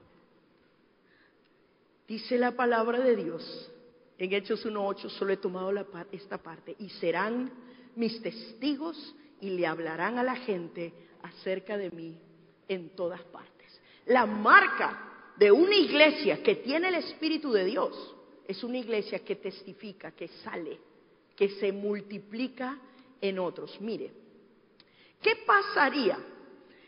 Dice 2.06 2.38
la 2.38 2.52
palabra 2.52 3.00
de 3.00 3.16
Dios, 3.16 3.70
en 4.16 4.32
Hechos 4.32 4.64
1.8 4.64 5.10
solo 5.10 5.32
he 5.32 5.36
tomado 5.36 5.72
esta 6.10 6.38
parte, 6.38 6.74
y 6.78 6.88
serán 6.88 7.52
mis 7.94 8.20
testigos 8.22 9.14
y 9.40 9.50
le 9.50 9.66
hablarán 9.66 10.18
a 10.18 10.22
la 10.22 10.36
gente 10.36 10.92
acerca 11.22 11.76
de 11.76 11.90
mí 11.90 12.18
en 12.68 12.90
todas 12.90 13.20
partes. 13.22 13.80
La 14.06 14.24
marca 14.26 15.07
de 15.38 15.52
una 15.52 15.76
iglesia 15.76 16.42
que 16.42 16.56
tiene 16.56 16.88
el 16.88 16.96
Espíritu 16.96 17.52
de 17.52 17.64
Dios 17.64 18.14
es 18.46 18.62
una 18.64 18.78
iglesia 18.78 19.20
que 19.20 19.36
testifica, 19.36 20.10
que 20.12 20.28
sale, 20.28 20.80
que 21.36 21.50
se 21.50 21.70
multiplica 21.70 22.78
en 23.20 23.38
otros. 23.38 23.80
Mire, 23.80 24.10
¿qué 25.22 25.36
pasaría 25.46 26.18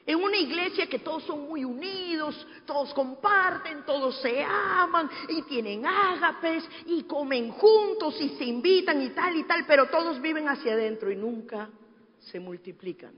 en 0.05 0.17
una 0.17 0.39
iglesia 0.39 0.89
que 0.89 0.99
todos 0.99 1.23
son 1.25 1.47
muy 1.47 1.65
unidos, 1.65 2.47
todos 2.67 2.93
comparten, 2.95 3.85
todos 3.85 4.21
se 4.21 4.43
aman 4.43 5.09
y 5.29 5.43
tienen 5.43 5.87
ágapes 5.87 6.65
y 6.87 7.05
comen 7.05 7.53
juntos 7.53 8.21
y 8.21 8.31
se 8.31 8.45
invitan 8.45 9.01
y 9.03 9.11
tal 9.11 9.37
y 9.37 9.45
tal, 9.45 9.65
pero 9.67 9.87
todos 9.87 10.21
viven 10.21 10.49
hacia 10.49 10.73
adentro 10.73 11.13
y 11.13 11.17
nunca 11.17 11.71
se 12.19 12.41
multiplican? 12.41 13.13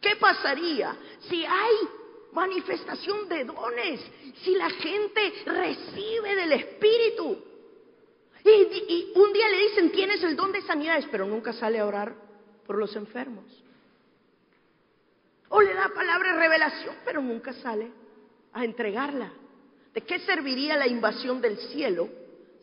¿Qué 0.00 0.16
pasaría 0.16 0.94
si 1.20 1.44
hay 1.46 1.74
manifestación 2.34 3.28
de 3.28 3.44
dones, 3.44 4.00
si 4.42 4.54
la 4.54 4.70
gente 4.70 5.32
recibe 5.46 6.34
del 6.34 6.52
Espíritu. 6.52 7.38
Y, 8.44 9.12
un 9.14 9.32
día 9.32 9.48
le 9.48 9.58
dicen, 9.68 9.92
tienes 9.92 10.22
el 10.22 10.36
don 10.36 10.52
de 10.52 10.60
sanidades, 10.62 11.06
pero 11.10 11.26
nunca 11.26 11.52
sale 11.52 11.78
a 11.78 11.86
orar 11.86 12.14
por 12.66 12.76
los 12.76 12.94
enfermos. 12.96 13.44
O 15.48 15.62
le 15.62 15.72
da 15.72 15.88
palabra 15.94 16.36
revelación, 16.36 16.96
pero 17.04 17.22
nunca 17.22 17.52
sale 17.54 17.90
a 18.52 18.64
entregarla. 18.64 19.32
¿De 19.94 20.02
qué 20.02 20.18
serviría 20.20 20.76
la 20.76 20.88
invasión 20.88 21.40
del 21.40 21.56
cielo 21.56 22.08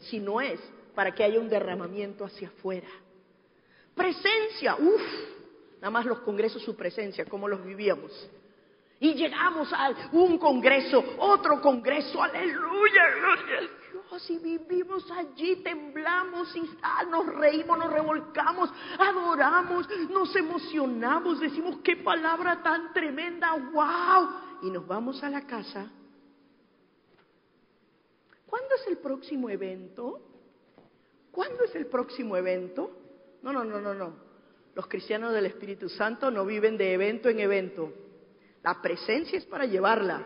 si 0.01 0.19
no 0.19 0.41
es 0.41 0.59
para 0.95 1.13
que 1.13 1.23
haya 1.23 1.39
un 1.39 1.49
derramamiento 1.49 2.25
hacia 2.25 2.49
afuera. 2.49 2.87
Presencia, 3.95 4.75
uff, 4.75 5.01
nada 5.75 5.91
más 5.91 6.05
los 6.05 6.19
congresos, 6.19 6.61
su 6.63 6.75
presencia, 6.75 7.25
cómo 7.25 7.47
los 7.47 7.63
vivíamos. 7.63 8.11
Y 9.01 9.15
llegamos 9.15 9.73
a 9.73 9.91
un 10.11 10.37
congreso, 10.37 11.03
otro 11.17 11.59
congreso, 11.59 12.21
aleluya, 12.21 13.03
Dios. 13.15 14.29
Y 14.29 14.37
vivimos 14.37 15.09
allí, 15.09 15.55
temblamos 15.63 16.55
y 16.55 16.69
ah, 16.83 17.03
nos 17.09 17.25
reímos, 17.25 17.79
nos 17.79 17.91
revolcamos, 17.91 18.69
adoramos, 18.99 19.87
nos 20.11 20.35
emocionamos, 20.35 21.39
decimos 21.39 21.77
qué 21.83 21.95
palabra 21.95 22.61
tan 22.61 22.93
tremenda, 22.93 23.53
wow. 23.73 24.29
Y 24.61 24.69
nos 24.69 24.85
vamos 24.85 25.23
a 25.23 25.31
la 25.31 25.47
casa. 25.47 25.89
¿Cuándo 28.45 28.75
es 28.75 28.85
el 28.85 28.97
próximo 28.99 29.49
evento? 29.49 30.21
¿Cuándo 31.31 31.63
es 31.63 31.73
el 31.73 31.87
próximo 31.87 32.37
evento? 32.37 32.91
No, 33.41 33.51
no, 33.51 33.63
no, 33.63 33.81
no, 33.81 33.95
no. 33.95 34.13
Los 34.75 34.85
cristianos 34.85 35.33
del 35.33 35.47
Espíritu 35.47 35.89
Santo 35.89 36.29
no 36.29 36.45
viven 36.45 36.77
de 36.77 36.93
evento 36.93 37.29
en 37.29 37.39
evento. 37.39 37.91
La 38.63 38.81
presencia 38.81 39.37
es 39.37 39.45
para 39.45 39.65
llevarla. 39.65 40.23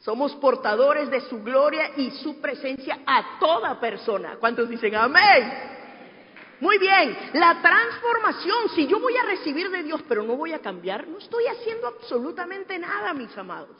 Somos 0.00 0.34
portadores 0.36 1.10
de 1.10 1.22
su 1.22 1.42
gloria 1.42 1.92
y 1.96 2.10
su 2.10 2.40
presencia 2.40 3.00
a 3.06 3.38
toda 3.40 3.80
persona. 3.80 4.36
¿Cuántos 4.38 4.68
dicen 4.68 4.94
amén? 4.94 5.74
Muy 6.60 6.78
bien, 6.78 7.16
la 7.34 7.60
transformación, 7.60 8.70
si 8.74 8.86
yo 8.86 8.98
voy 8.98 9.16
a 9.16 9.24
recibir 9.24 9.70
de 9.70 9.82
Dios 9.82 10.02
pero 10.08 10.22
no 10.22 10.36
voy 10.36 10.52
a 10.52 10.60
cambiar, 10.60 11.06
no 11.06 11.18
estoy 11.18 11.46
haciendo 11.46 11.86
absolutamente 11.86 12.78
nada, 12.78 13.12
mis 13.12 13.36
amados. 13.36 13.76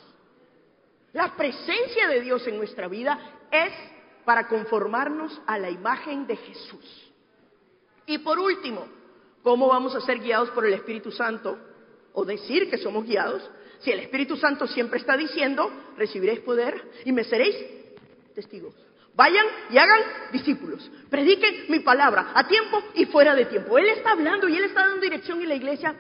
La 1.13 1.35
presencia 1.35 2.09
de 2.09 2.21
Dios 2.21 2.47
en 2.47 2.59
nuestra 2.59 2.89
vida 2.89 3.19
es 3.51 3.73
para 4.25 4.49
conformarnos 4.49 5.41
a 5.47 5.59
la 5.59 5.71
imagen 5.71 6.27
de 6.27 6.37
Jesús. 6.37 7.13
Y 8.05 8.19
por 8.19 8.39
último, 8.39 8.87
¿cómo 9.43 9.69
vamos 9.69 9.95
a 9.95 10.01
ser 10.01 10.19
guiados 10.19 10.51
por 10.51 10.67
el 10.67 10.75
Espíritu 10.75 11.11
Santo? 11.11 11.59
O 12.17 12.25
decir 12.25 12.71
que 12.71 12.79
somos 12.79 13.05
guiados. 13.05 13.45
Si 13.81 13.93
el 13.93 14.01
Espíritu 14.01 14.37
Santo 14.37 14.67
siempre 14.67 14.99
está 14.99 15.17
diciendo, 15.17 15.71
recibiréis 15.99 16.41
poder 16.41 16.75
y 17.05 17.13
me 17.13 17.25
seréis 17.25 17.55
testigos. 18.35 18.75
Vayan 19.15 19.45
y 19.71 19.77
hagan 19.77 20.01
discípulos. 20.33 20.91
Prediquen 21.11 21.67
mi 21.69 21.81
palabra 21.81 22.33
a 22.35 22.49
tiempo 22.49 22.83
y 22.95 23.05
fuera 23.05 23.35
de 23.35 23.45
tiempo. 23.45 23.77
Él 23.77 23.91
está 23.91 24.13
hablando 24.13 24.49
y 24.49 24.57
él 24.57 24.65
está 24.65 24.87
dando 24.87 25.03
dirección 25.03 25.43
y 25.43 25.47
la 25.47 25.55
iglesia 25.55 25.95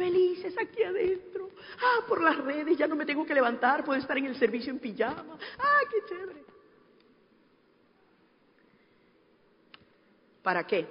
felices 0.00 0.54
aquí 0.58 0.82
adentro. 0.82 1.50
Ah, 1.78 2.04
por 2.08 2.22
las 2.22 2.38
redes, 2.38 2.78
ya 2.78 2.86
no 2.86 2.96
me 2.96 3.04
tengo 3.04 3.26
que 3.26 3.34
levantar, 3.34 3.84
puedo 3.84 4.00
estar 4.00 4.16
en 4.16 4.24
el 4.26 4.36
servicio 4.36 4.72
en 4.72 4.78
pijama. 4.78 5.36
Ah, 5.58 5.80
qué 5.90 5.96
chévere. 6.08 6.44
¿Para 10.42 10.66
qué? 10.66 10.86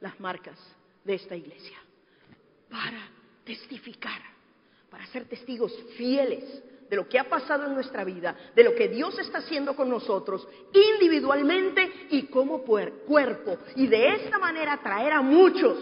Las 0.00 0.20
marcas 0.20 0.58
de 1.04 1.14
esta 1.14 1.34
iglesia. 1.34 1.78
Para 2.70 3.08
testificar, 3.44 4.20
para 4.90 5.06
ser 5.06 5.26
testigos 5.26 5.72
fieles 5.96 6.62
de 6.88 6.96
lo 6.96 7.08
que 7.08 7.18
ha 7.18 7.28
pasado 7.28 7.66
en 7.66 7.74
nuestra 7.74 8.04
vida, 8.04 8.36
de 8.54 8.64
lo 8.64 8.74
que 8.74 8.88
Dios 8.88 9.16
está 9.18 9.38
haciendo 9.38 9.76
con 9.76 9.88
nosotros 9.88 10.46
individualmente 10.72 12.08
y 12.10 12.24
como 12.24 12.62
cuerpo. 12.62 13.58
Y 13.76 13.86
de 13.86 14.14
esta 14.14 14.38
manera 14.38 14.80
traer 14.82 15.12
a 15.12 15.22
muchos 15.22 15.78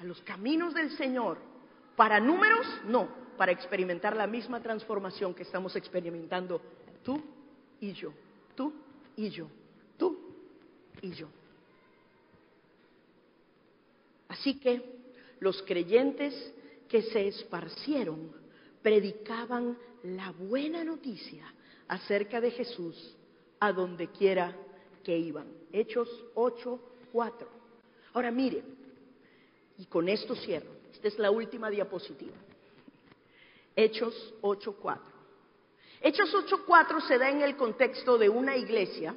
a 0.00 0.04
los 0.04 0.20
caminos 0.22 0.74
del 0.74 0.90
Señor. 0.96 1.38
Para 1.94 2.20
números, 2.20 2.66
no, 2.86 3.08
para 3.36 3.52
experimentar 3.52 4.16
la 4.16 4.26
misma 4.26 4.60
transformación 4.60 5.32
que 5.32 5.44
estamos 5.44 5.76
experimentando 5.76 6.60
tú 7.02 7.22
y 7.80 7.92
yo, 7.92 8.12
tú 8.54 8.72
y 9.16 9.30
yo, 9.30 9.48
tú 9.96 10.18
y 11.00 11.12
yo. 11.12 11.28
Así 14.28 14.58
que 14.58 14.95
los 15.40 15.62
creyentes 15.62 16.52
que 16.88 17.02
se 17.02 17.28
esparcieron 17.28 18.32
predicaban 18.82 19.76
la 20.02 20.30
buena 20.32 20.84
noticia 20.84 21.44
acerca 21.88 22.40
de 22.40 22.50
Jesús 22.50 23.16
a 23.60 23.72
donde 23.72 24.08
quiera 24.08 24.56
que 25.02 25.16
iban. 25.16 25.46
Hechos 25.72 26.08
8, 26.34 26.80
4. 27.12 27.48
Ahora 28.12 28.30
mire, 28.30 28.62
y 29.78 29.86
con 29.86 30.08
esto 30.08 30.34
cierro. 30.34 30.70
Esta 30.92 31.08
es 31.08 31.18
la 31.18 31.30
última 31.30 31.70
diapositiva. 31.70 32.36
Hechos 33.74 34.34
8.4. 34.40 35.00
Hechos 36.00 36.32
8.4 36.32 37.06
se 37.06 37.18
da 37.18 37.30
en 37.30 37.42
el 37.42 37.56
contexto 37.56 38.16
de 38.16 38.28
una 38.28 38.56
iglesia 38.56 39.14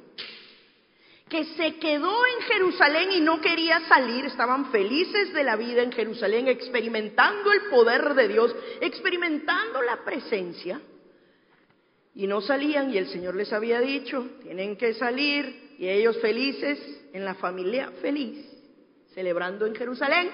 que 1.30 1.44
se 1.44 1.76
quedó 1.76 2.12
en 2.26 2.42
Jerusalén 2.42 3.12
y 3.12 3.20
no 3.20 3.40
quería 3.40 3.80
salir, 3.88 4.26
estaban 4.26 4.70
felices 4.72 5.32
de 5.32 5.44
la 5.44 5.54
vida 5.54 5.82
en 5.82 5.92
Jerusalén, 5.92 6.48
experimentando 6.48 7.52
el 7.52 7.70
poder 7.70 8.14
de 8.14 8.28
Dios, 8.28 8.54
experimentando 8.80 9.80
la 9.80 10.04
presencia, 10.04 10.80
y 12.16 12.26
no 12.26 12.40
salían 12.40 12.92
y 12.92 12.98
el 12.98 13.08
Señor 13.08 13.36
les 13.36 13.52
había 13.52 13.80
dicho, 13.80 14.28
tienen 14.42 14.76
que 14.76 14.92
salir, 14.94 15.76
y 15.78 15.88
ellos 15.88 16.18
felices 16.20 16.78
en 17.12 17.24
la 17.24 17.36
familia 17.36 17.92
feliz, 18.02 18.44
celebrando 19.14 19.66
en 19.66 19.76
Jerusalén, 19.76 20.30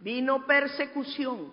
vino 0.00 0.46
persecución. 0.46 1.52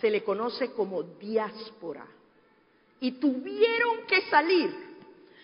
Se 0.00 0.10
le 0.10 0.24
conoce 0.24 0.72
como 0.72 1.02
diáspora. 1.02 2.06
Y 2.98 3.12
tuvieron 3.12 4.06
que 4.08 4.22
salir. 4.22 4.91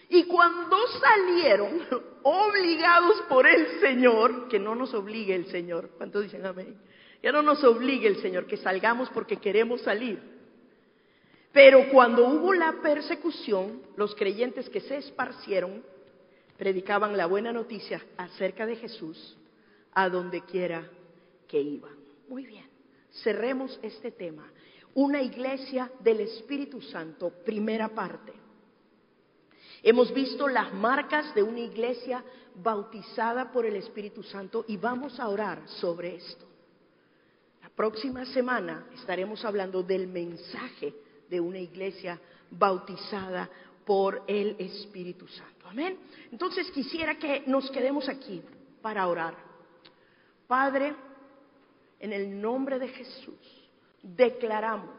Y 0.08 0.24
cuando 0.24 0.76
salieron, 1.00 1.82
obligados 2.22 3.22
por 3.28 3.46
el 3.46 3.80
Señor, 3.80 4.48
que 4.48 4.58
no 4.58 4.74
nos 4.74 4.94
obligue 4.94 5.34
el 5.34 5.46
Señor, 5.50 5.90
¿cuántos 5.96 6.22
dicen 6.22 6.46
amén? 6.46 6.76
Ya 7.22 7.32
no 7.32 7.42
nos 7.42 7.62
obligue 7.64 8.08
el 8.08 8.22
Señor 8.22 8.46
que 8.46 8.56
salgamos 8.56 9.10
porque 9.10 9.36
queremos 9.36 9.80
salir. 9.82 10.18
Pero 11.52 11.88
cuando 11.90 12.26
hubo 12.28 12.54
la 12.54 12.80
persecución, 12.82 13.82
los 13.96 14.14
creyentes 14.14 14.68
que 14.68 14.80
se 14.80 14.98
esparcieron 14.98 15.82
predicaban 16.56 17.16
la 17.16 17.26
buena 17.26 17.52
noticia 17.52 18.04
acerca 18.16 18.66
de 18.66 18.76
Jesús 18.76 19.36
a 19.92 20.08
donde 20.08 20.42
quiera 20.42 20.88
que 21.48 21.60
iban. 21.60 21.96
Muy 22.28 22.46
bien, 22.46 22.66
cerremos 23.22 23.78
este 23.82 24.12
tema. 24.12 24.52
Una 24.94 25.22
iglesia 25.22 25.90
del 26.00 26.20
Espíritu 26.20 26.80
Santo, 26.82 27.30
primera 27.44 27.88
parte. 27.88 28.32
Hemos 29.82 30.12
visto 30.12 30.48
las 30.48 30.72
marcas 30.74 31.34
de 31.34 31.42
una 31.42 31.60
iglesia 31.60 32.24
bautizada 32.54 33.52
por 33.52 33.64
el 33.64 33.76
Espíritu 33.76 34.22
Santo 34.22 34.64
y 34.66 34.76
vamos 34.76 35.18
a 35.20 35.28
orar 35.28 35.68
sobre 35.68 36.16
esto. 36.16 36.46
La 37.62 37.70
próxima 37.70 38.24
semana 38.26 38.86
estaremos 38.94 39.44
hablando 39.44 39.82
del 39.82 40.08
mensaje 40.08 40.94
de 41.28 41.40
una 41.40 41.58
iglesia 41.58 42.20
bautizada 42.50 43.48
por 43.84 44.22
el 44.26 44.56
Espíritu 44.58 45.28
Santo. 45.28 45.68
Amén. 45.68 45.98
Entonces 46.32 46.70
quisiera 46.72 47.18
que 47.18 47.44
nos 47.46 47.70
quedemos 47.70 48.08
aquí 48.08 48.42
para 48.82 49.06
orar. 49.06 49.34
Padre, 50.46 50.94
en 52.00 52.12
el 52.12 52.40
nombre 52.40 52.78
de 52.78 52.88
Jesús, 52.88 53.68
declaramos 54.02 54.96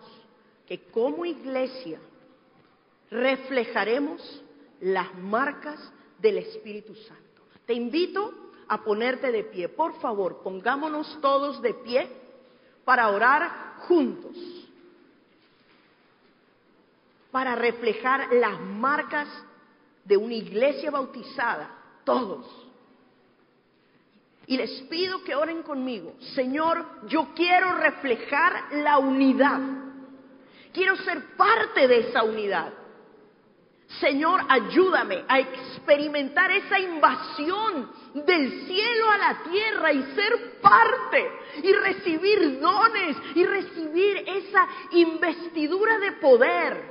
que 0.66 0.84
como 0.84 1.26
iglesia 1.26 2.00
reflejaremos 3.10 4.44
las 4.82 5.14
marcas 5.16 5.80
del 6.20 6.38
Espíritu 6.38 6.96
Santo. 6.96 7.44
Te 7.66 7.74
invito 7.74 8.34
a 8.68 8.84
ponerte 8.84 9.32
de 9.32 9.44
pie. 9.44 9.70
Por 9.70 10.00
favor, 10.00 10.42
pongámonos 10.44 11.20
todos 11.22 11.62
de 11.62 11.74
pie 11.74 12.08
para 12.86 13.10
orar 13.10 13.76
juntos, 13.88 14.36
para 17.32 17.56
reflejar 17.56 18.34
las 18.34 18.60
marcas 18.60 19.28
de 20.04 20.18
una 20.18 20.34
iglesia 20.34 20.90
bautizada, 20.92 21.70
todos 22.04 22.70
y 24.50 24.58
les 24.58 24.82
pido 24.90 25.24
que 25.24 25.36
oren 25.36 25.62
conmigo. 25.62 26.16
Señor, 26.34 26.84
yo 27.08 27.28
quiero 27.36 27.74
reflejar 27.74 28.74
la 28.78 28.98
unidad. 28.98 29.60
Quiero 30.74 30.96
ser 30.96 31.36
parte 31.38 31.88
de 31.88 32.10
esa 32.10 32.24
unidad. 32.24 32.74
Señor, 33.98 34.42
ayúdame 34.48 35.24
a 35.28 35.40
experimentar 35.40 36.52
esa 36.52 36.80
invasión 36.80 37.92
del 38.14 38.68
cielo 38.68 39.10
a 39.10 39.18
la 39.18 39.44
tierra 39.50 39.92
y 39.92 40.04
ser 40.14 40.62
parte 40.62 41.32
y 41.64 41.74
recibir 41.74 42.60
dones 42.60 43.18
y 43.34 43.44
recibir 43.46 44.24
esa 44.28 44.68
investidura 44.92 45.98
de 45.98 46.12
poder, 46.14 46.84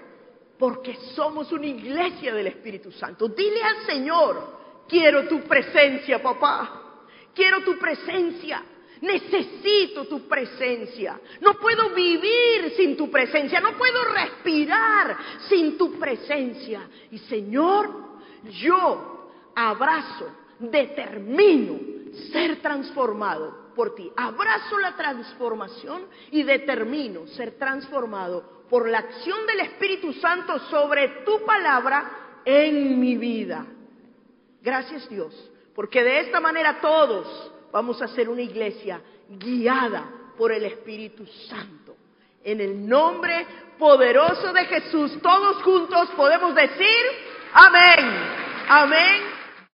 porque 0.58 0.96
somos 1.14 1.52
una 1.52 1.66
iglesia 1.66 2.34
del 2.34 2.48
Espíritu 2.48 2.90
Santo. 2.90 3.28
Dile 3.28 3.62
al 3.62 3.86
Señor, 3.86 4.84
quiero 4.88 5.28
tu 5.28 5.42
presencia, 5.42 6.20
papá. 6.20 7.04
Quiero 7.32 7.62
tu 7.62 7.78
presencia. 7.78 8.60
Necesito 9.00 10.06
tu 10.06 10.26
presencia. 10.28 11.20
No 11.40 11.54
puedo 11.54 11.90
vivir 11.90 12.74
sin 12.76 12.96
tu 12.96 13.10
presencia. 13.10 13.60
No 13.60 13.72
puedo 13.76 14.04
respirar 14.04 15.16
sin 15.48 15.78
tu 15.78 15.98
presencia. 15.98 16.88
Y 17.10 17.18
Señor, 17.18 17.90
yo 18.60 19.30
abrazo, 19.54 20.30
determino 20.58 21.78
ser 22.32 22.60
transformado 22.60 23.72
por 23.74 23.94
ti. 23.94 24.10
Abrazo 24.16 24.78
la 24.78 24.96
transformación 24.96 26.06
y 26.30 26.42
determino 26.42 27.26
ser 27.28 27.58
transformado 27.58 28.64
por 28.68 28.88
la 28.88 28.98
acción 28.98 29.46
del 29.46 29.60
Espíritu 29.60 30.12
Santo 30.14 30.58
sobre 30.70 31.22
tu 31.24 31.44
palabra 31.44 32.40
en 32.44 32.98
mi 32.98 33.16
vida. 33.16 33.66
Gracias 34.62 35.08
Dios, 35.08 35.32
porque 35.74 36.02
de 36.02 36.20
esta 36.20 36.40
manera 36.40 36.80
todos 36.80 37.52
vamos 37.72 38.00
a 38.02 38.08
ser 38.08 38.28
una 38.28 38.42
iglesia 38.42 39.00
guiada 39.28 40.04
por 40.36 40.52
el 40.52 40.64
Espíritu 40.64 41.26
Santo. 41.48 41.96
En 42.44 42.60
el 42.60 42.88
nombre 42.88 43.46
poderoso 43.78 44.52
de 44.52 44.64
Jesús, 44.66 45.20
todos 45.20 45.62
juntos 45.62 46.08
podemos 46.16 46.54
decir 46.54 47.04
amén, 47.52 48.06
amén 48.68 49.37